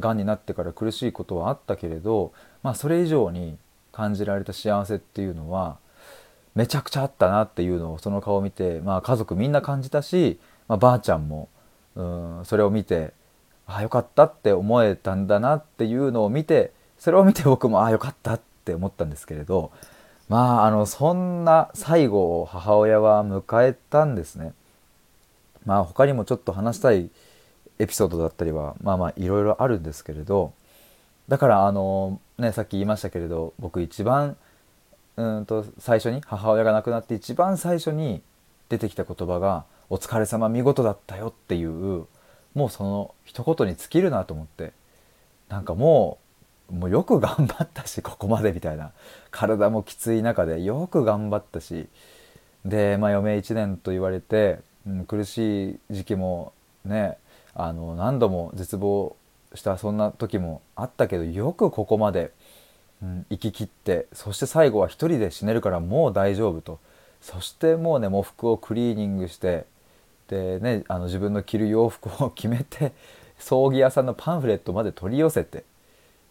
[0.00, 3.56] が、うんになってから苦しいことはあったけれど、まあ、それ以上に
[3.92, 5.78] 感じられた幸せっていうのは
[6.54, 11.48] めちゃくちゃあったなっていうのをその顔を見て、まあ、家族みんな感じたし、まあ、ばあちゃんも
[11.96, 13.12] うんそれを見て
[13.66, 19.72] ああよかったって思えたんだなっていうのを見てそれを見て僕もああよかったって思ったんですけれど
[20.28, 24.52] まああのそんな最後を母親は迎えたんですね。
[25.64, 27.10] まあ他にもちょっと話したい
[27.78, 30.52] エピソードだったりはまあまあいろいろあるんですけれど
[31.28, 34.36] だからあのねさっき言いましたけれど僕一番
[35.16, 38.22] うんと最初に母親が亡くなって一番最初に
[38.68, 42.06] 出てきた言葉が「お疲れ様見事だったよ」っていう
[42.54, 44.72] もうその一言に尽きるなと思って
[45.48, 46.18] なんかも
[46.70, 48.92] うもうよく頑張ったしここまでみたいな
[49.30, 51.88] 体もきつい中でよく頑張ったし
[52.64, 56.52] で、まあ、余命1年と言われて、うん、苦しい時期も
[56.84, 57.16] ね
[57.54, 59.16] あの何度も絶望
[59.54, 62.32] したそんな時もあったけどよくここまで、
[63.02, 66.78] うん、生き切ってそして最後は一人で死ねるからもう大丈夫と。
[67.24, 69.64] そしてもうね喪服をクリーニングして
[70.28, 72.92] でねあの自分の着る洋服を決めて
[73.40, 75.64] 葬儀屋さんのパンフレットまで取り寄せて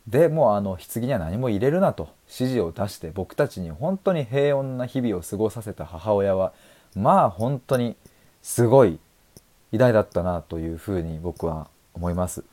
[0.08, 6.54] でもうあの棺には何も入れるなと指示を出して僕たちに本当に平穏な日々を過ごさせた母親は
[6.96, 7.96] まあ本当に
[8.44, 9.00] すごい
[9.72, 12.44] 偉大だったなというふうに僕は思います。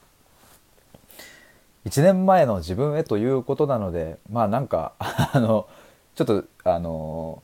[1.84, 5.66] 1年前の自分へということなのでまあなんかあの
[6.14, 7.42] ちょっとあの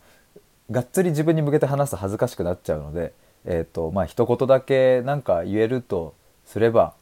[0.71, 3.13] がっつり自分に向けて話すと恥ずかしくなっちゃうので
[3.45, 6.95] えっ、ー、とまあ一言だけなんか言えるとすれば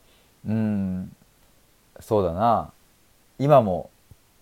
[0.47, 1.15] うん
[2.01, 2.71] そうだな
[3.39, 3.91] 今も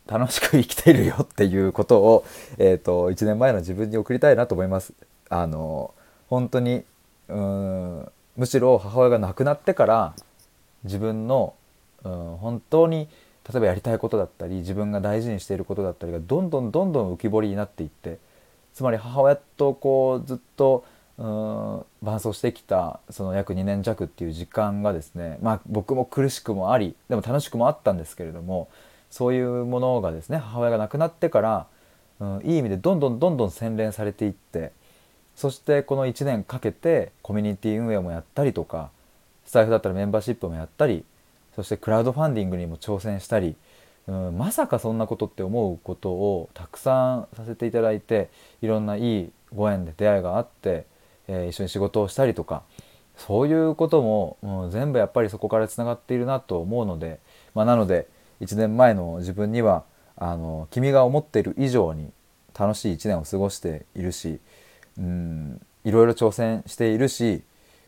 [0.07, 2.25] 楽しく生きているよっていうことを、
[2.59, 4.93] えーと、1年前の自分に送りたいなと思います。
[5.29, 5.95] あの
[6.29, 6.85] 本当に
[7.33, 10.14] うんむしろ母親が亡くなってから
[10.85, 11.55] 自分の
[12.05, 13.09] うん本当に
[13.51, 18.18] 例えばやりたいことだったり自分が大事にしていることだったりがどんどんどんどん浮き彫りになっていって
[18.75, 20.85] つまり母親とこうずっと
[21.18, 21.25] うん
[22.03, 28.68] 伴走してきたその約2年弱っていう時間がですねまあ僕も苦しくもありでも楽しくもあったんですけれども
[29.11, 31.66] そういうものがですね母親が亡くなってから、
[32.21, 34.73] うん、いい意味でどんどんどんどん洗練されていって
[35.37, 38.90] そしてこの1年かけてコミュニティ運営もやったりとか
[39.45, 41.05] スタイフだったらメンバーシップもやったり
[41.57, 43.57] そしてクラウドファンディングにも挑戦したり、
[44.07, 48.31] うん、まさかそんなことって思うことをたくさんさせていただいて
[48.62, 50.87] いろんないいご縁で出会いがあって、
[51.29, 52.62] えー、一緒に仕事をしたりとか
[53.16, 57.21] そういうことももう全部やっぱりそこからつながっているなと思うので、
[57.55, 58.09] まあ、なので
[58.40, 59.85] 1年前の自分には
[60.16, 62.11] あの君が思っている以上に
[62.59, 64.40] 楽しい1年を過ごしているし
[64.98, 67.42] うんいろいろ挑戦しているし、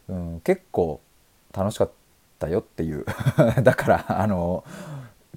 [0.08, 1.00] うん、結構
[1.56, 1.90] 楽しかっ
[2.38, 3.04] たよっていう
[3.62, 4.64] だからあの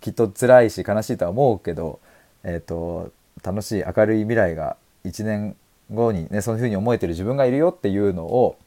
[0.01, 1.99] きっと辛いし悲しいとは思うけど、
[2.43, 3.11] えーと、
[3.43, 5.55] 楽しい明るい未来が1年
[5.93, 8.57] 後にねそういうふうに思えてる自分がいるよっていうのを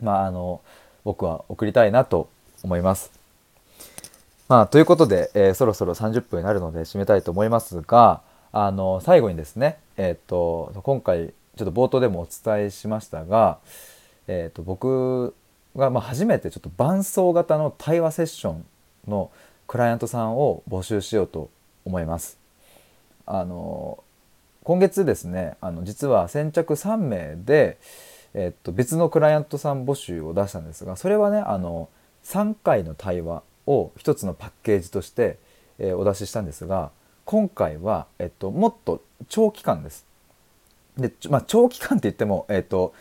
[0.00, 0.60] まああの
[1.04, 2.28] 僕は送りたいなと
[2.62, 3.10] 思います。
[4.48, 13.58] まあ、ということで、えー、そろそろ30分になるので締めたいと思いますがあの最後にですね、えーと、今回ちょっと冒頭でもお伝えしましたが、
[14.28, 15.34] えーと、僕
[15.76, 18.64] が、ま、初めてちょっと伴奏型の対話セッション
[19.08, 19.30] の
[19.66, 21.50] クライアントさんを募集しようと
[21.84, 22.38] 思います。
[23.26, 24.02] あの
[24.64, 27.78] 今月ですねあの実は先着3名で、
[28.32, 31.90] えっと、別のクライアントさん募集を出したんですがそれはねあの
[32.24, 35.38] 3回の対話を一つのパッケージとして、
[35.78, 36.90] えー、お出ししたんですが
[37.26, 40.07] 今回は、えっと、もっと長期間です。
[40.98, 42.92] で、まあ、長期間って言っても、えっと、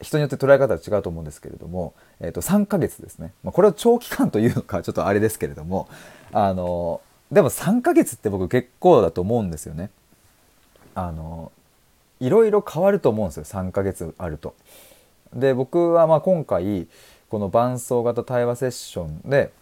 [0.00, 5.88] 人によって捉え方は違うと思うんですけれども、えっと、3ヶ月ですね、まあ、これを長期間というのかちょっとあれですけれども
[6.32, 7.00] あの
[7.32, 9.90] でも3ヶ月って僕結構だと思うんですよね。
[10.94, 11.50] あの
[12.20, 14.54] いろいろ変わると思うんですよ3ヶ月あると。
[15.34, 16.86] で僕はまあ今回
[17.28, 19.52] この伴奏型対話セッションで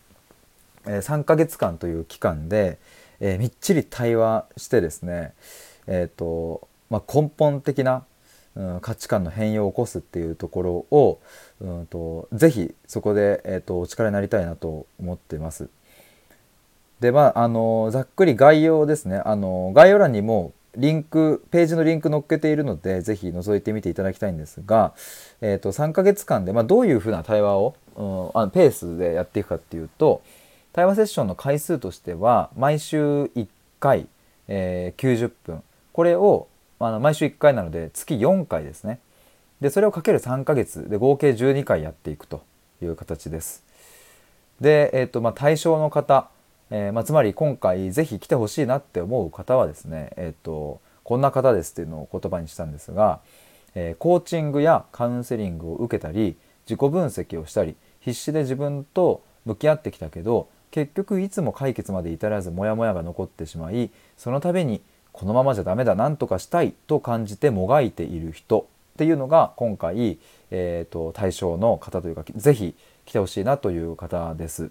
[0.86, 2.78] え3ヶ月間という期間で、
[3.20, 5.32] えー、みっちり対話してですね、
[5.86, 8.04] えーとまあ、根本的な、
[8.54, 11.18] うん、価値観の変容を起こすっていうところを、
[11.60, 15.68] うんと、ぜひそこで、えーと、お力になりたいなと思ってます。
[17.00, 24.94] でまああのざっくり概要ですねあの概要欄にもリンクページのリンク載っけているのでぜひ覗いてみていただきたいんですが、
[25.40, 30.22] えーと、3ヶ月間で、まあ、どういうふうな対話を、うん、あのペースでやっていくかっていうと、
[30.72, 33.46] 対話セッションの回数としては毎週1
[33.80, 34.08] 回、
[34.48, 39.00] えー、90分これをあの毎週1回なので月4回ですね。
[39.60, 42.42] でそれをかける3ヶ月で合計12回やっていくと
[42.82, 43.64] いう形です。
[44.60, 46.28] で、えーとまあ、対象の方、
[46.70, 53.20] えー、まあ、つまり今回ぜひ来てほしいなって思う方はですね、えーと、こんな方ですっていうのを言葉にしたんですが、
[53.74, 64.80] えー、コーチングやカウンセリングを受けたり自己分析をしたり必死で自分と向き合ってきたけど結局いつも解決まで至らずモヤモヤが残ってしまいその度に
[65.14, 70.18] このままじゃダメだ何とかしたいと感じてもがいている人っていうのが今回、
[70.50, 72.74] えーと、対象の方というか是非
[73.06, 74.70] 来てほしいなという方です。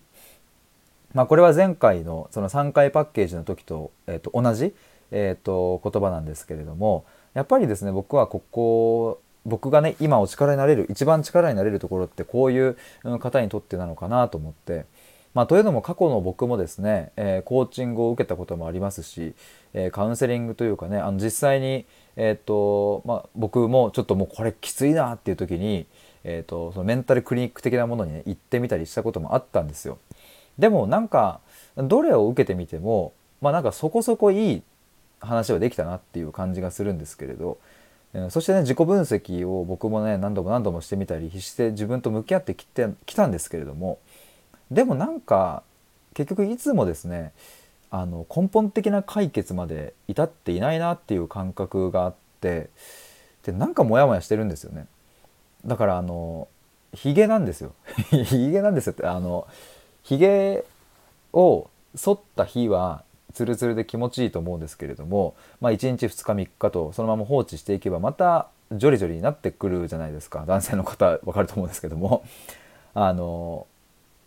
[1.13, 4.73] まあ、これは前回のその3回パッケージの時と,、えー、と同じ、
[5.11, 12.77] えー、と言葉なんですけれどもやっぱりですね僕はここ僕がね今お力になれる一番力になれるところってこういう
[13.19, 14.85] 方にとってなのかなと思って
[15.33, 19.33] まあ、というのも過去の僕もですね、えー、コーチングを受けたこともありますし、
[19.73, 25.87] えー、カウンセリングというかねあの実際に、えーとまあ、僕もちょっともうこれきついなっていう時に、
[26.23, 29.97] えーと、そのメンタルクリニック的なものに、ね、行ってみたりしたこともあったんですよ。
[30.59, 31.39] でもなんか
[31.77, 34.63] どれを受けてみても、まあ、なんかそこそこいい
[35.19, 37.57] 話はできたなっていう感じがするんですけれど、
[38.29, 43.97] そしてね自己分析を僕もね何度も何度もしてみたり必死で自分と向き合ってきてきたんですけれども
[44.73, 45.63] でもなんか
[46.13, 47.31] 結局いつもですね
[47.89, 52.69] あの根本的な解決まで至っていないなっていう感覚があって
[53.43, 54.87] でなんかモヤモヤしてるんですよね。
[55.65, 56.47] だからあの
[56.93, 57.73] ヒゲなんですよ。
[58.09, 59.47] ヒゲなんですよってあの
[60.01, 60.63] ヒゲ
[61.33, 70.45] を剃った日はツルツルで気持ちいいと思うんですけれども、まあ、1日2日3日とそのまま放置していけばまたジョリジョリになってくるじゃないですか。
[70.47, 72.23] 男性の方分かると思うんですけども。
[72.95, 73.65] あの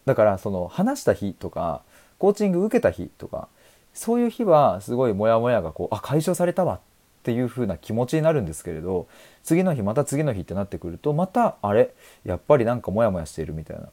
[0.06, 1.82] だからその話した日とか
[2.18, 3.48] コーチング受けた日とか
[3.92, 6.80] そういう日はすごいモヤモヤがこうあ解消されたわっ
[7.22, 9.08] ていう風な気持ちになるんですけれど
[9.42, 11.92] 次の日また次の日ってなってくるとまたあれ
[12.24, 13.88] やっぱりなんかモヤモヤしているみたいな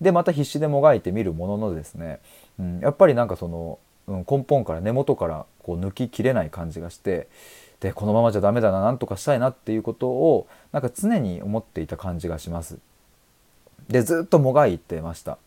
[0.00, 2.20] でまた必死でもがいてみるもののですね、
[2.58, 3.78] うん、やっぱりなんかその
[4.08, 7.28] うん、根本から根元からこう抜ききれない感じがして
[7.80, 12.78] でこのままじゃダメだななんとかしたいなっていうことをなんか常に思っていた感じがします。
[13.88, 15.38] でずっともがいてました。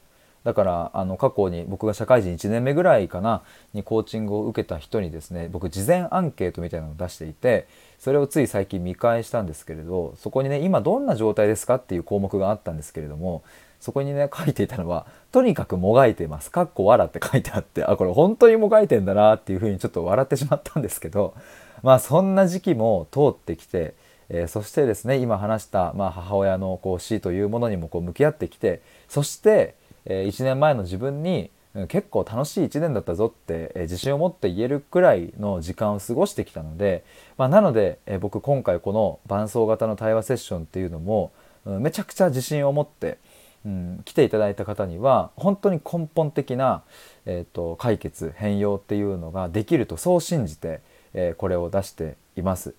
[0.44, 7.68] だからあの過去に僕が社会人1年目ぐらいかなにコーチングを受けた人にですね僕事前アンケートみたいなのを出していて
[8.00, 13.44] それをつい最近見返したんですけれどそこにね今どんな状態ですかっていう項目があったんですけれども
[13.80, 16.52] そこにね書いていたのはとにかくもがいてます。
[16.52, 21.34] かっこ笑って書いてあって、あ、これ本当にもがいてんだなっていうふうにちょっと笑ってしまったんですけど、
[21.82, 23.96] まあそんな時期も通ってきて、
[24.30, 31.50] えー、そしてですね、今話した、まあ、母親のこう死というものにもこう向き合ってきて、そして、え、1年前の自分に、
[31.88, 37.04] 結構楽しい1年だったぞって、え、自信を持って言えるくらいの時間を過ごしてきたので、
[37.38, 41.32] まあ、なので、え僕今回この伴奏型の対話セッションっていうのも、
[41.66, 43.18] めちゃくちゃ自信を持って、
[43.66, 46.82] うん、来ていただいた方には本当に根本的な、
[47.26, 50.82] えーと、解決変容っていうのができるとそう信じて、
[51.14, 52.74] えー、これを出しています。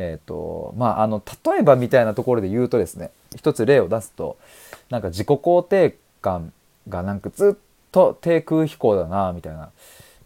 [0.00, 4.38] えーとまあ、あの例えばみたいなところで言うとですね一つ例を出すと
[4.90, 6.52] なんか自己肯定感
[6.88, 9.70] がなんかずっと低空飛行だなみたいな。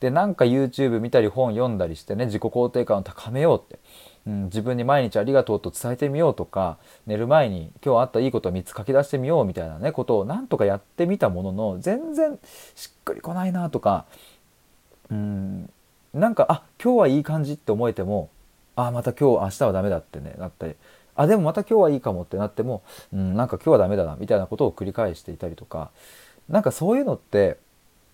[0.00, 3.78] でなんか YouTube 見たり本読んだりしてね自己肯定感を高めようって。
[4.24, 12.38] うん、自分に毎日ありがとうと伝えてみようとか寝る前に今日あったいいことを3つ書き出してみようみたいなねことをなんとかやってみたものの全然
[12.76, 14.06] しっくりこないなとか。
[15.10, 15.70] うん
[16.14, 18.30] なんかあ今日はいい感じって思えても
[18.76, 20.74] あまた今日明日はダメだってねなったり
[21.14, 25.90] あでもまた今日はいいかもってなっても、うん、なんか今日はダメだなみたいなことを繰り返していたりとか。
[26.48, 27.58] なんかそういうのって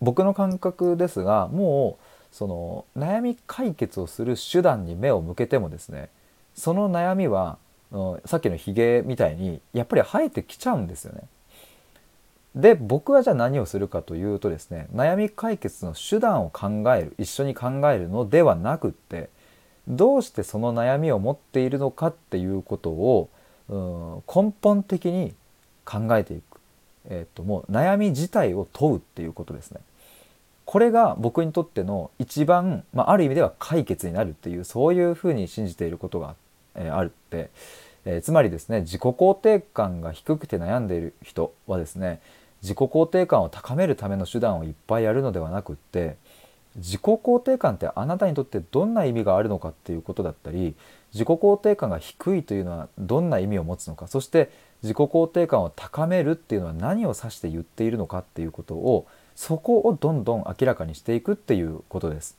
[0.01, 6.11] 僕の感覚ですがもうその悩み解決をする手段に目を向けてもですね
[6.55, 7.57] その悩みは、
[8.25, 11.23] さっきのヒゲみたいにやっぱり生えてきちゃうんですよね。
[12.55, 19.31] で僕はじゃあ何をするかというとですね悩み解決の手段を考える一緒に考えるのではなくって
[19.87, 23.31] どうしてその悩みを持っているのかっていうことを、
[23.69, 25.35] 根本的に
[25.85, 26.48] 考えていく、
[27.09, 29.81] え、っともう悩み自体を問うっていうことですね。
[30.69, 36.35] これが僕にとっての一番、まあ、ある意味では解決になるっていうそういうふうに信じていることが、
[36.75, 37.49] えー、あるって、
[38.05, 42.21] えー、つまりですね自己肯定感が低くて悩んでいる人はですね
[42.61, 46.17] 自己肯定感を高めるための手段をいっぱいやるのではなくって
[46.77, 50.75] 自己肯定感ってあなたにとってどんな意味があるのかっていうことだったり
[51.15, 54.51] 自己肯定感が低いというのはどんな意味を持つのかそして
[54.83, 62.37] 自己肯定感を高めるっていうのは何を指して言っているのかっていうことをそこをどんどん明らかにしていくっていうことです。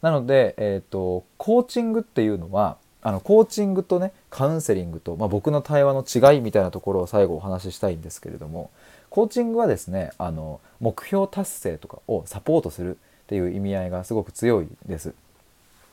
[0.00, 8.70] なので、えーと、コーチングっていうのはあのコーチングとねカウンセリングと、まあ、僕の対話の違いみたいなところを最後お話ししたいんですけれども
[9.10, 15.14] コーチングはですねあの目標達成とかをサポートするっていう意味合いがすごく強いです。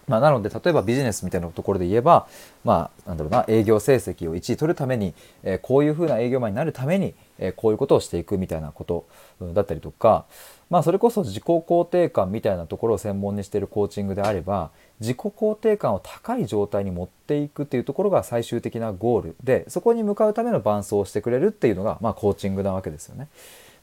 [0.10, 2.28] まあ、なので例えばビジネスみたいなところで言えば、
[2.63, 9.06] まあ、なんだろうな営業成績を1位取るために、えー、こういうふうな営業マンになるために、えー、こういうことをしていくみたいなこと
[9.54, 10.25] だったりとか、
[10.71, 23.27] まあ、それこそ自己肯定感みたいなところを専門にしているコーチングであれば自己肯定感を高い状態に持っていくっていうところが最終的なゴールでそこに向かうための伴走をしてくれるっていうのが、まあ、コーチングなわけですよね。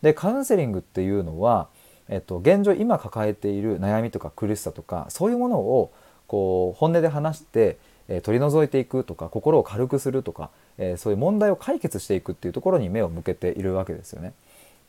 [0.02, 1.68] でカウンセリングっていうのは、
[2.08, 5.92] えっと、現状今抱えている悩みとか苦しさとかそういうものを
[6.26, 14.32] こう本音で話して、え、取り除いていくとか心を軽くするとか、え、そういう問題を解決していくっていうところに目を向けているわけですよね。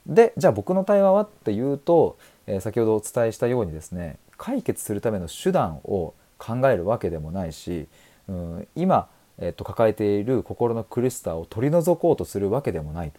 [0.06, 7.88] でじゃあ僕の対話はっていうと、え、先ほどお伝えしたようにですね解決するための手段を考えるわけでもないし、
[8.28, 13.12] うん、今、えー、と抱えている心の苦しさを取り除こうとするわけでもない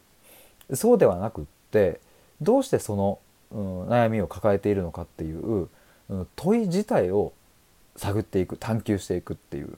[0.72, 2.00] そうではなくって
[2.40, 3.18] どうしてその、
[3.50, 5.68] うん、悩みを抱えているのかっていう、
[6.08, 7.32] うん、問い自体を
[7.99, 9.76] 探っていく探求していくっていう。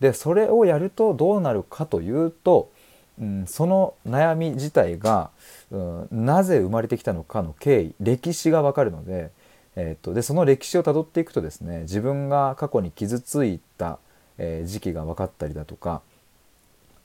[0.00, 2.72] でそれをやるとどうなるかというと、
[3.20, 5.30] うん、その悩み自体が、
[5.70, 9.30] うん、なぜ生まれてきたのかの経緯歴史がわかるので,、
[9.76, 14.00] えー、っとでその歴史をたどっていくとですね自分が過去に傷ついた、
[14.38, 16.02] えー、時期が分かったりだとか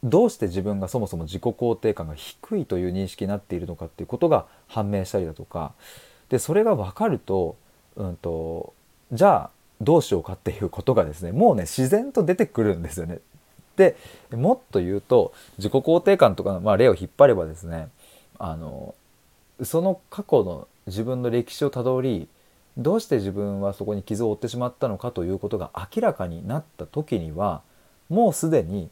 [0.04, 5.74] どうして自分がそもそも自己肯定感が低いという認識になっているのかっていうことが判明したりだとか
[6.30, 7.58] でそれが分かると,、
[7.96, 8.74] うんと
[9.12, 9.50] じゃあ
[9.82, 13.20] どうしようかっていうことがですねもうね自然と出てくるんですよね。
[13.76, 13.96] で
[14.32, 17.90] もっと言うと自己肯定感とかの、まあ、例を引っ張ればですね
[18.40, 18.96] あの
[19.64, 22.28] その過去の自分の歴史をたどり
[22.78, 27.62] どうして自分はそこに傷を負ってしまったのかということが明らかになった時には
[28.10, 28.90] もうすでに、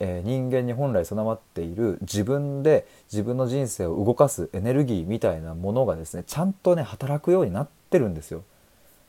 [0.00, 8.42] えー、人間に本来備わっている自分で自分の人生を動かすエネルギーみたいなものがですねちゃんとね働くようになってるんですよ。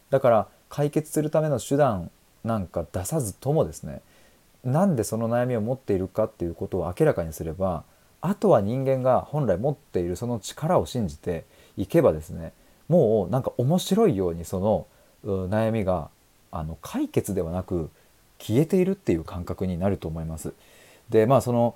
[0.09, 2.09] だから解決するための手段
[2.43, 4.01] なんか出さずともですね
[4.63, 7.83] なんでその悩みを持っているかっていうことを明らかにすれば
[8.21, 11.45] あとは人間が本来持っているその力を信じて
[11.75, 12.53] いけばですね
[12.87, 14.87] もうなんか面白いようにその
[15.25, 16.09] 悩みが
[16.51, 17.89] あの解決ではなく
[18.39, 20.53] 消えているっていう感覚になると思います。
[21.09, 21.75] でまあその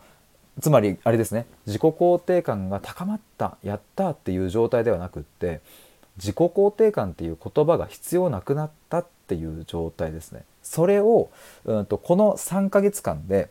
[0.61, 5.61] つまりあれですね自己肯定感が高まったやったっていう状態ではなくって
[6.17, 10.43] 自己肯定感っていう言葉が必要なくなったっていう状態ですね。
[10.63, 11.29] それを、
[11.65, 13.49] うんと、この3ヶ月間で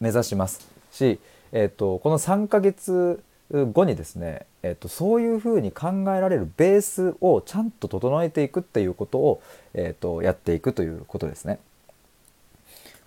[0.00, 1.18] 目指しますし、
[1.52, 9.42] えーと、この3ヶ月後にですね、えーと、そういうふうに考えられるベースをちゃんと整えていくっていうことを、
[9.74, 11.58] えー、とやっていくということですね。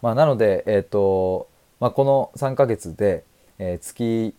[0.02, 1.50] まあ、なので、えーと
[1.80, 3.24] まあ、この3ヶ月で、
[3.60, 4.34] えー、月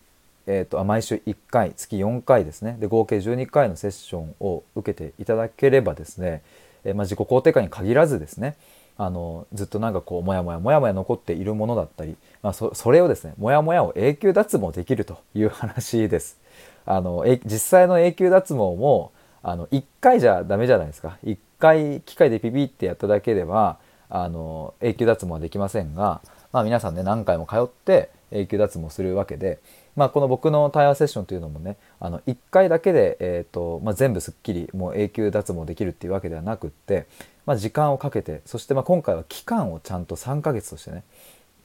[0.51, 6.41] えーと、毎週1回月4回ですねで合計12回のセッションを受けていただければですね、
[6.83, 8.57] えー、まあ、自己肯定感に限らずですね
[8.97, 16.37] あのずっとなんかこうモヤモヤモヤモヤ残っているものだったり、まあ、そそれをですねモヤモヤを永久脱毛できるという話です。
[16.85, 23.77] あの実際の永久脱毛もあの1回じゃダメじゃないですか1回機械でピピってやっただけでは
[24.09, 26.21] あの永久脱毛はできませんが、
[26.51, 29.59] まあ、皆さんね何回も通って永久脱毛するわけで
[29.95, 37.07] まあ、この僕の対話セッションというのもねあの1回だけで、えーとまあ、全部すっきりもう永久脱毛できるっていうわけではなくって、
[37.45, 41.03] まあ、時間をかけてそしてまあ今回は期間をちゃんと3ヶ月としてね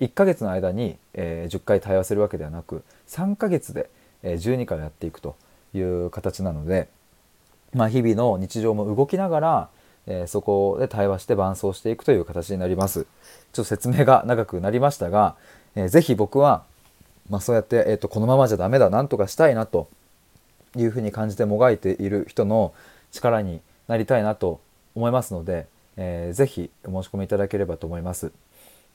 [0.01, 3.91] 1ヶ月の間に、えー、10回対話するわけではなく3ヶ月で、
[4.22, 5.37] えー、12回やっていくと
[5.75, 6.89] いう形なので、
[7.72, 9.68] まあ、日々の日常も動きながら、
[10.07, 13.07] えー、そこで対話して伴走していくという形になります。
[13.53, 15.37] ちょっと説明が長くなりましたが、
[15.75, 16.64] えー、ぜひ僕は
[17.31, 19.89] まあ、そうやって、えーと、このままじゃダメだなんとかしたいなと
[20.77, 22.75] いうふうに感じてもがいている人の
[23.12, 24.61] 力になりたいなと
[24.95, 25.66] 思いますので、
[25.97, 28.33] えー、ぜひお申し込みいただければと思います。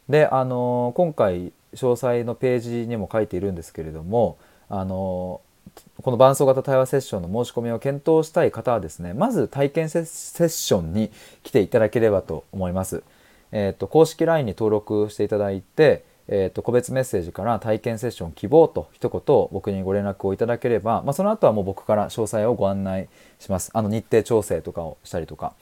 [0.08, 4.38] で、あのー、今回詳細のページにも書いているんですけれども、
[4.70, 11.12] あのー、この伴奏型対話セッションの申し込みを検討したい方はですねまず体験セッションに
[11.44, 13.04] 来ていただければと思います。
[13.52, 19.22] えーと公式 LINE に登録していただいてえーと、個別メッセージから体験セッション希望と一言
[19.52, 23.10] 僕にご連絡をいただければ、まあ、その後はもう僕から詳細をご案内
[23.40, 23.72] します。
[23.74, 25.54] あの日程調整とかをしたりとか、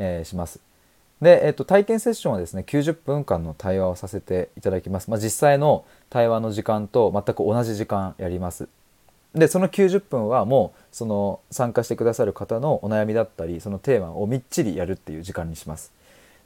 [0.00, 0.60] えー、します。
[1.22, 8.68] で、えーと、体験セッションはですね90分間の対話をさせていただきます、まあ、実際の対話の時間と全く同じ時間やります。
[9.32, 15.92] でその90分はもうその参加してくださる方のお悩みだったりそのテーマをみっちりやるっていう時間にします。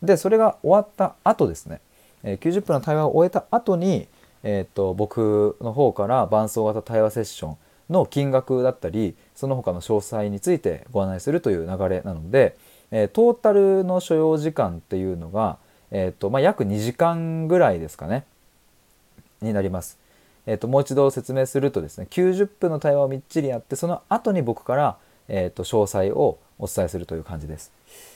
[0.03, 1.81] でそれが終わった後ですね
[2.25, 4.09] え90分の対話を終えた後に、
[4.43, 7.57] えーと、僕の方から伴奏型対話セッション
[7.91, 12.57] の金額だったりその他の詳細についてご案内するという流れなので、
[12.91, 15.59] えー、トータルの所要時間っていうのが、
[15.91, 18.25] えーとまあ、約2時間ぐらいですかね
[19.43, 19.99] になります。
[20.47, 24.97] えーと、もう一度説明するとですね90分の対話をみっちりやってその後に僕から、
[25.29, 27.72] えーと詳細をお伝えするという感じです。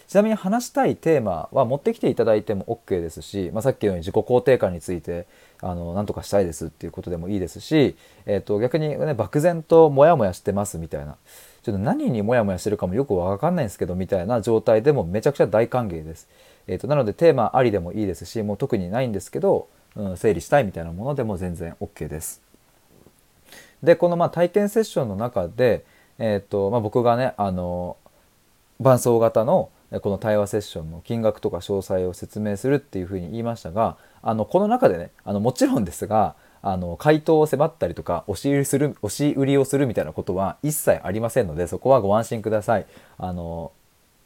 [0.09, 5.27] ちなみに話したいテーマは持ってきていただいても OK ですし、まあ、さっきのように自己肯定感について
[5.61, 7.95] あの何とかしたいですっていうことでもいいですし、
[8.25, 11.17] えー、と逆にね漠然とモヤモヤしてますみたいな
[11.63, 16.27] ちょっと何にモヤモヤしてるかもよく分かんないんですけどみたいな状態でもめちゃくちゃ大歓迎です。
[16.67, 22.41] えー、となのでテーマありでもいいですしもう特にないんですけど、うん、整理したいみたいなものでも全然 OK です。
[23.83, 25.85] でこのまあ体験セッションの中で、
[26.19, 27.99] えーとまあ、僕がねあの
[28.81, 29.69] 伴奏型の
[30.03, 42.86] この対話セッションの金額とか詳細を説明するっていうふうに言いましたがあのこの中でねあのもちろんですがあの回答を迫ったりとか押し売りする押し売りをするみたいなことは一切ありませんのでそこはご安心ください。
[43.16, 43.72] あの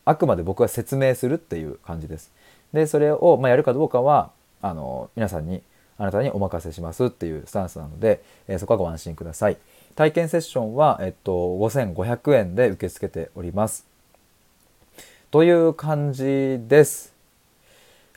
[0.05, 2.33] あくまで僕は説明するっていう感じです。
[2.73, 4.33] でそれを、まあ、やるかどうかは
[4.63, 5.63] あの皆さんに
[5.99, 9.59] あなたにお任せしますっていうスタンスなので、えー、そこはご安心ください。
[9.95, 13.92] 体験セッションは、えっと、5500円で受け付けております。
[15.33, 17.15] という感じです。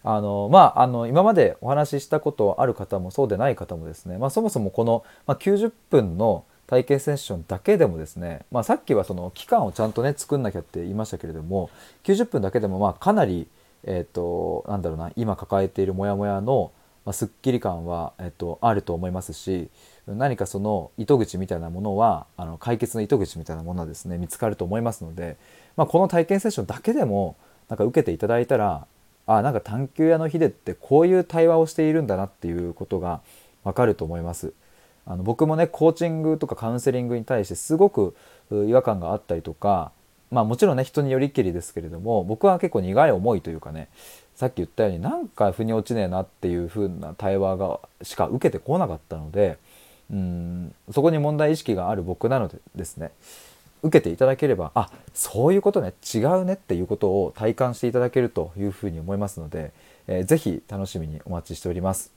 [0.03, 11.70] あのまああの今までお話ししたことある方もそうでない方もですね、まあ、そもそもこの、まあ、90分の体験セッションだけでもですね、まあ、さっきはその期間をちゃんとね作んなきゃって言いましたけれども
[12.03, 13.47] 90分だけでもまかなり、
[13.86, 16.74] えーと、なんだろうな今抱えているモヤモヤの、
[17.05, 19.70] まあ、すっきり感は、えーと、あると思いますし
[20.05, 25.38] 何かその糸口みたいなものはあの解決の糸口みたいなものはですね見つかると思いますので、
[25.78, 27.36] まあ、この体験セッションだけでも
[27.69, 28.88] なんか受けていただいたら
[29.28, 33.21] あなんか探求屋のヒデってこういう対話をしているんだなっていうことが
[33.63, 34.53] わかると思います。
[35.07, 38.15] あの僕もねコーチングとかカウンセリングに対してすごく
[38.51, 39.91] 違和感があったりとか
[40.32, 43.88] まあもちろんね人によりっきりですけれども僕は結構苦い思いというかね
[44.36, 49.59] さっき言ったようになんか腑に落ちねえなっていう風な対話がしか受けてこなかったので
[50.11, 53.11] うんそこに問題意識がある僕なのでですね
[53.86, 59.71] 受けていただければあそういうことね違うねっていうことを体感していただけるというふうに思いますので、
[60.07, 62.11] えー、ぜひ楽しみにお待ちしております。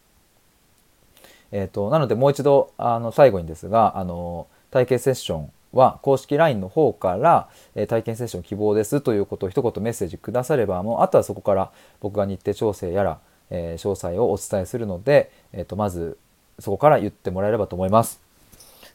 [1.51, 13.19] えーと、なのでもう一度あの最後にですがあの体験セッションは公式 LINE の方から、えー、体験セッション希望ですということを一言メッセージくださればもうあとはそこから僕が日程調整やら、
[13.51, 16.19] えー、詳細をお伝えするので、えーとまず
[16.59, 18.21] そこから言ってもらえればと思います。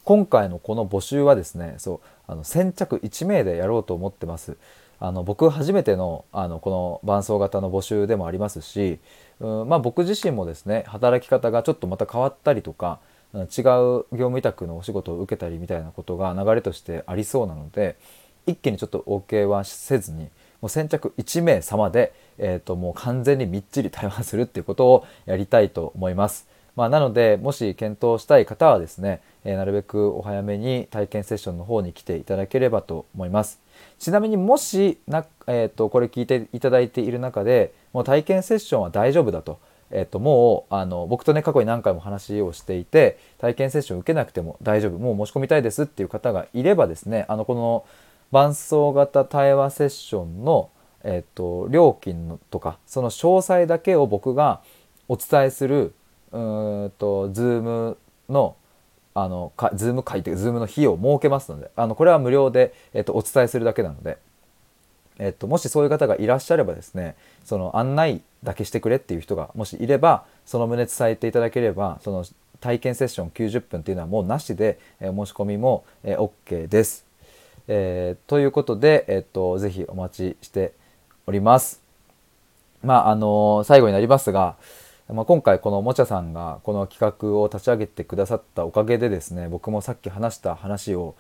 [0.04, 4.58] 今回のこの募集はですねそうあの先着1名でやろうと思ってます。
[5.00, 9.00] あの僕初めてのあのこの伴奏型の募集でもありますし、
[9.42, 13.00] うんまあ、僕自身もですね働き方がちょっとまた変わったりとか
[13.34, 17.98] 違う業務委託のお仕事を受けたりみたいなことが流れとしてありそうなので
[18.46, 20.30] 一気にちょっと OK はせずに
[20.62, 26.48] もう先着1名様で、えー、ともう完全にみっちり対話するっていうことをやりたいと思います。
[26.76, 33.64] まあ、なのでもし検討したい方はですね、え、なるべくお早めに体験セッションの方に来ていただければと思います。
[34.00, 39.60] ちなみにもしな、えーと、これ聞いていただいている中でもう体験セッションは大丈夫だと,、
[39.92, 47.86] えーと、もうあの僕とね過去に何回も話をしていて体験セッション受けなくても大丈夫もう申し込みたいですっていう方がいればですねあのこの
[48.32, 50.70] 伴走型対話セッションの、
[51.04, 54.62] えーと料金のとかその詳細だけを僕が
[55.08, 55.94] お伝えする
[56.32, 56.38] う
[56.88, 57.98] んと Zoom
[58.30, 58.56] の
[59.16, 64.18] あのか Zoom 会というか Zoom の日を設けますのであのこれは無料で、えっと、お伝えするだけなので、
[65.20, 72.26] えっと、もしそういう方がいらっしゃればですねその案内だけしてくれっていう人がもしいればその旨伝えていただければその
[72.60, 77.06] 体験セッション90分っていうのはもうなしで、えー、申し込みも、えー、OK です。
[77.68, 80.74] えー、ということで、えっと、ぜひお待ちして
[81.28, 81.82] おります。
[82.82, 84.56] まあ、あの最後になりますが、
[85.10, 91.16] まあ、今回このもちゃさんがこの企画を立ち上げてくださったおかげでですね僕もさっき話した話を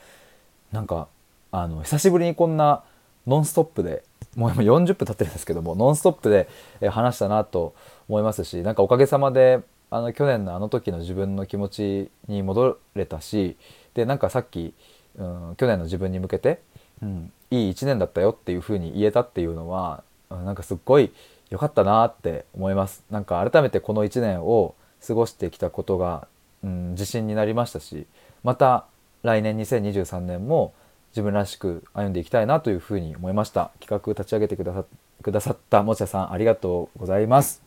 [0.72, 1.10] なんか
[1.52, 2.84] あの久しぶりにこんな
[3.28, 4.04] ノンストップで
[4.36, 6.48] もう今40分経ってるんですけどもノンストップで
[6.90, 7.76] 話したなと
[8.08, 13.58] 思いますしなんかおかげさまであの去年のあの時の自分の気持ちに戻れたし
[13.94, 14.74] でなんかさっき、
[15.18, 16.62] うん、去年の自分に向けて、
[17.02, 21.12] うん、いい1年だったよっていうふうに言えたっていうのはなんかすっごい
[21.54, 23.04] 良かったなって思います。
[23.12, 24.74] なんか改めてこの1年を
[25.08, 26.28] 過ごしてきたことが、
[26.64, 28.08] うん、自信になりましたし
[28.44, 28.88] また
[29.22, 30.74] 来年2023年も
[31.12, 33.70] 自分らしく歩んでいきたいなというふうに思いました。
[33.80, 34.84] 企画立ち上げてくださ
[35.22, 37.62] くださったもちゃさんありがとうございます。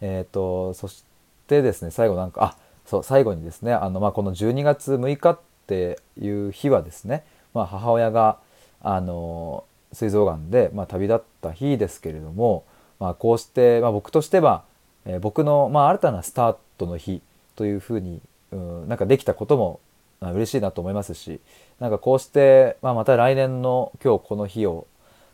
[0.00, 1.04] えっ、ー、とそし
[1.48, 2.56] てですね最後なんかあ
[2.86, 8.38] そう最後にですねあの、まあ、この12月6日っていう日はですね、まあ、母親が
[8.80, 12.64] あの膵臓がんで、まあ、旅立った日ですけれども、
[12.98, 14.64] まあ、こうして、まあ、僕としては、
[15.04, 17.20] えー、僕の、まあ、新たなスタートの日
[17.56, 18.20] というふうに、
[18.52, 19.80] うん、なんかできたことも、
[20.20, 21.40] 嬉しいなと思いますし
[21.80, 24.86] なんかこうして、まあ、また来年の今日この日を、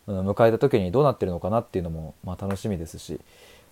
[0.06, 3.20] 迎えた時にどうなってるのかなっていうのも、まあ、楽しみですし、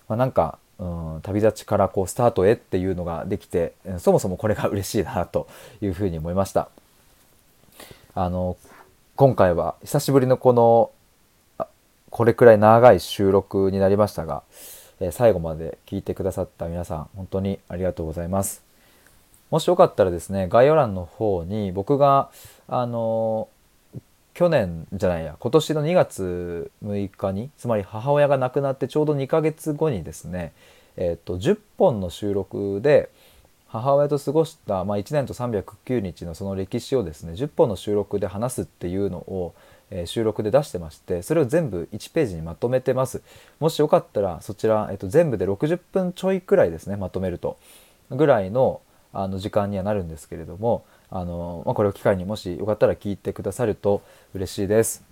[0.07, 5.49] まあ、なんか、うん、旅立ちからこうスタートへっていうのができてそもそもこれが嬉しいなと
[5.81, 6.69] いうふうに思いました。
[8.15, 8.59] あの
[9.17, 10.91] 今回は久しぶりのこの
[12.11, 14.43] これくらい長い収録になりましたが、
[15.01, 18.63] え最後まで聞いてくださった皆さん本当にありがとうございます。
[19.51, 22.29] もしよかったらですね概要欄の方に僕が
[22.69, 23.49] あの
[24.35, 30.53] 去年じゃないや今年の2月6日につまり母親が亡くなってちょうど2ヶ月後にですね、
[30.99, 33.09] えーと、10本の収録で
[33.69, 39.55] 母親と過ごした、まあ、1年と309日のその歴史をですね10本の収録で話すっていうのを、
[39.91, 43.23] えー、収録で出してましてそれを全部1ページにまとめてます
[43.59, 47.59] もしよかったらそちら、えーと、全部で60分ちょいくらいですねまとめると
[48.11, 48.81] ぐらいの
[49.13, 54.03] あの時間にはなるんですけれどもあの、まあ、これを機会にもしよかったら聞いてくださると
[54.35, 55.05] 嬉しいです。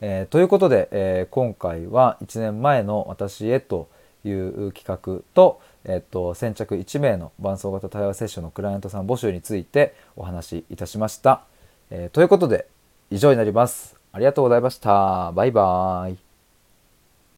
[0.00, 3.88] えー、ということで、え、今回は1年前の私へと
[4.24, 11.42] いう企画と、えっと、先着1名の伴走型対話セッションのクライアントさん募集についてお話しいたしました。
[11.90, 12.66] えー、ということで
[13.10, 13.96] 以上になります。
[14.12, 15.32] ありがとうございました。
[15.32, 16.31] バイバーイ。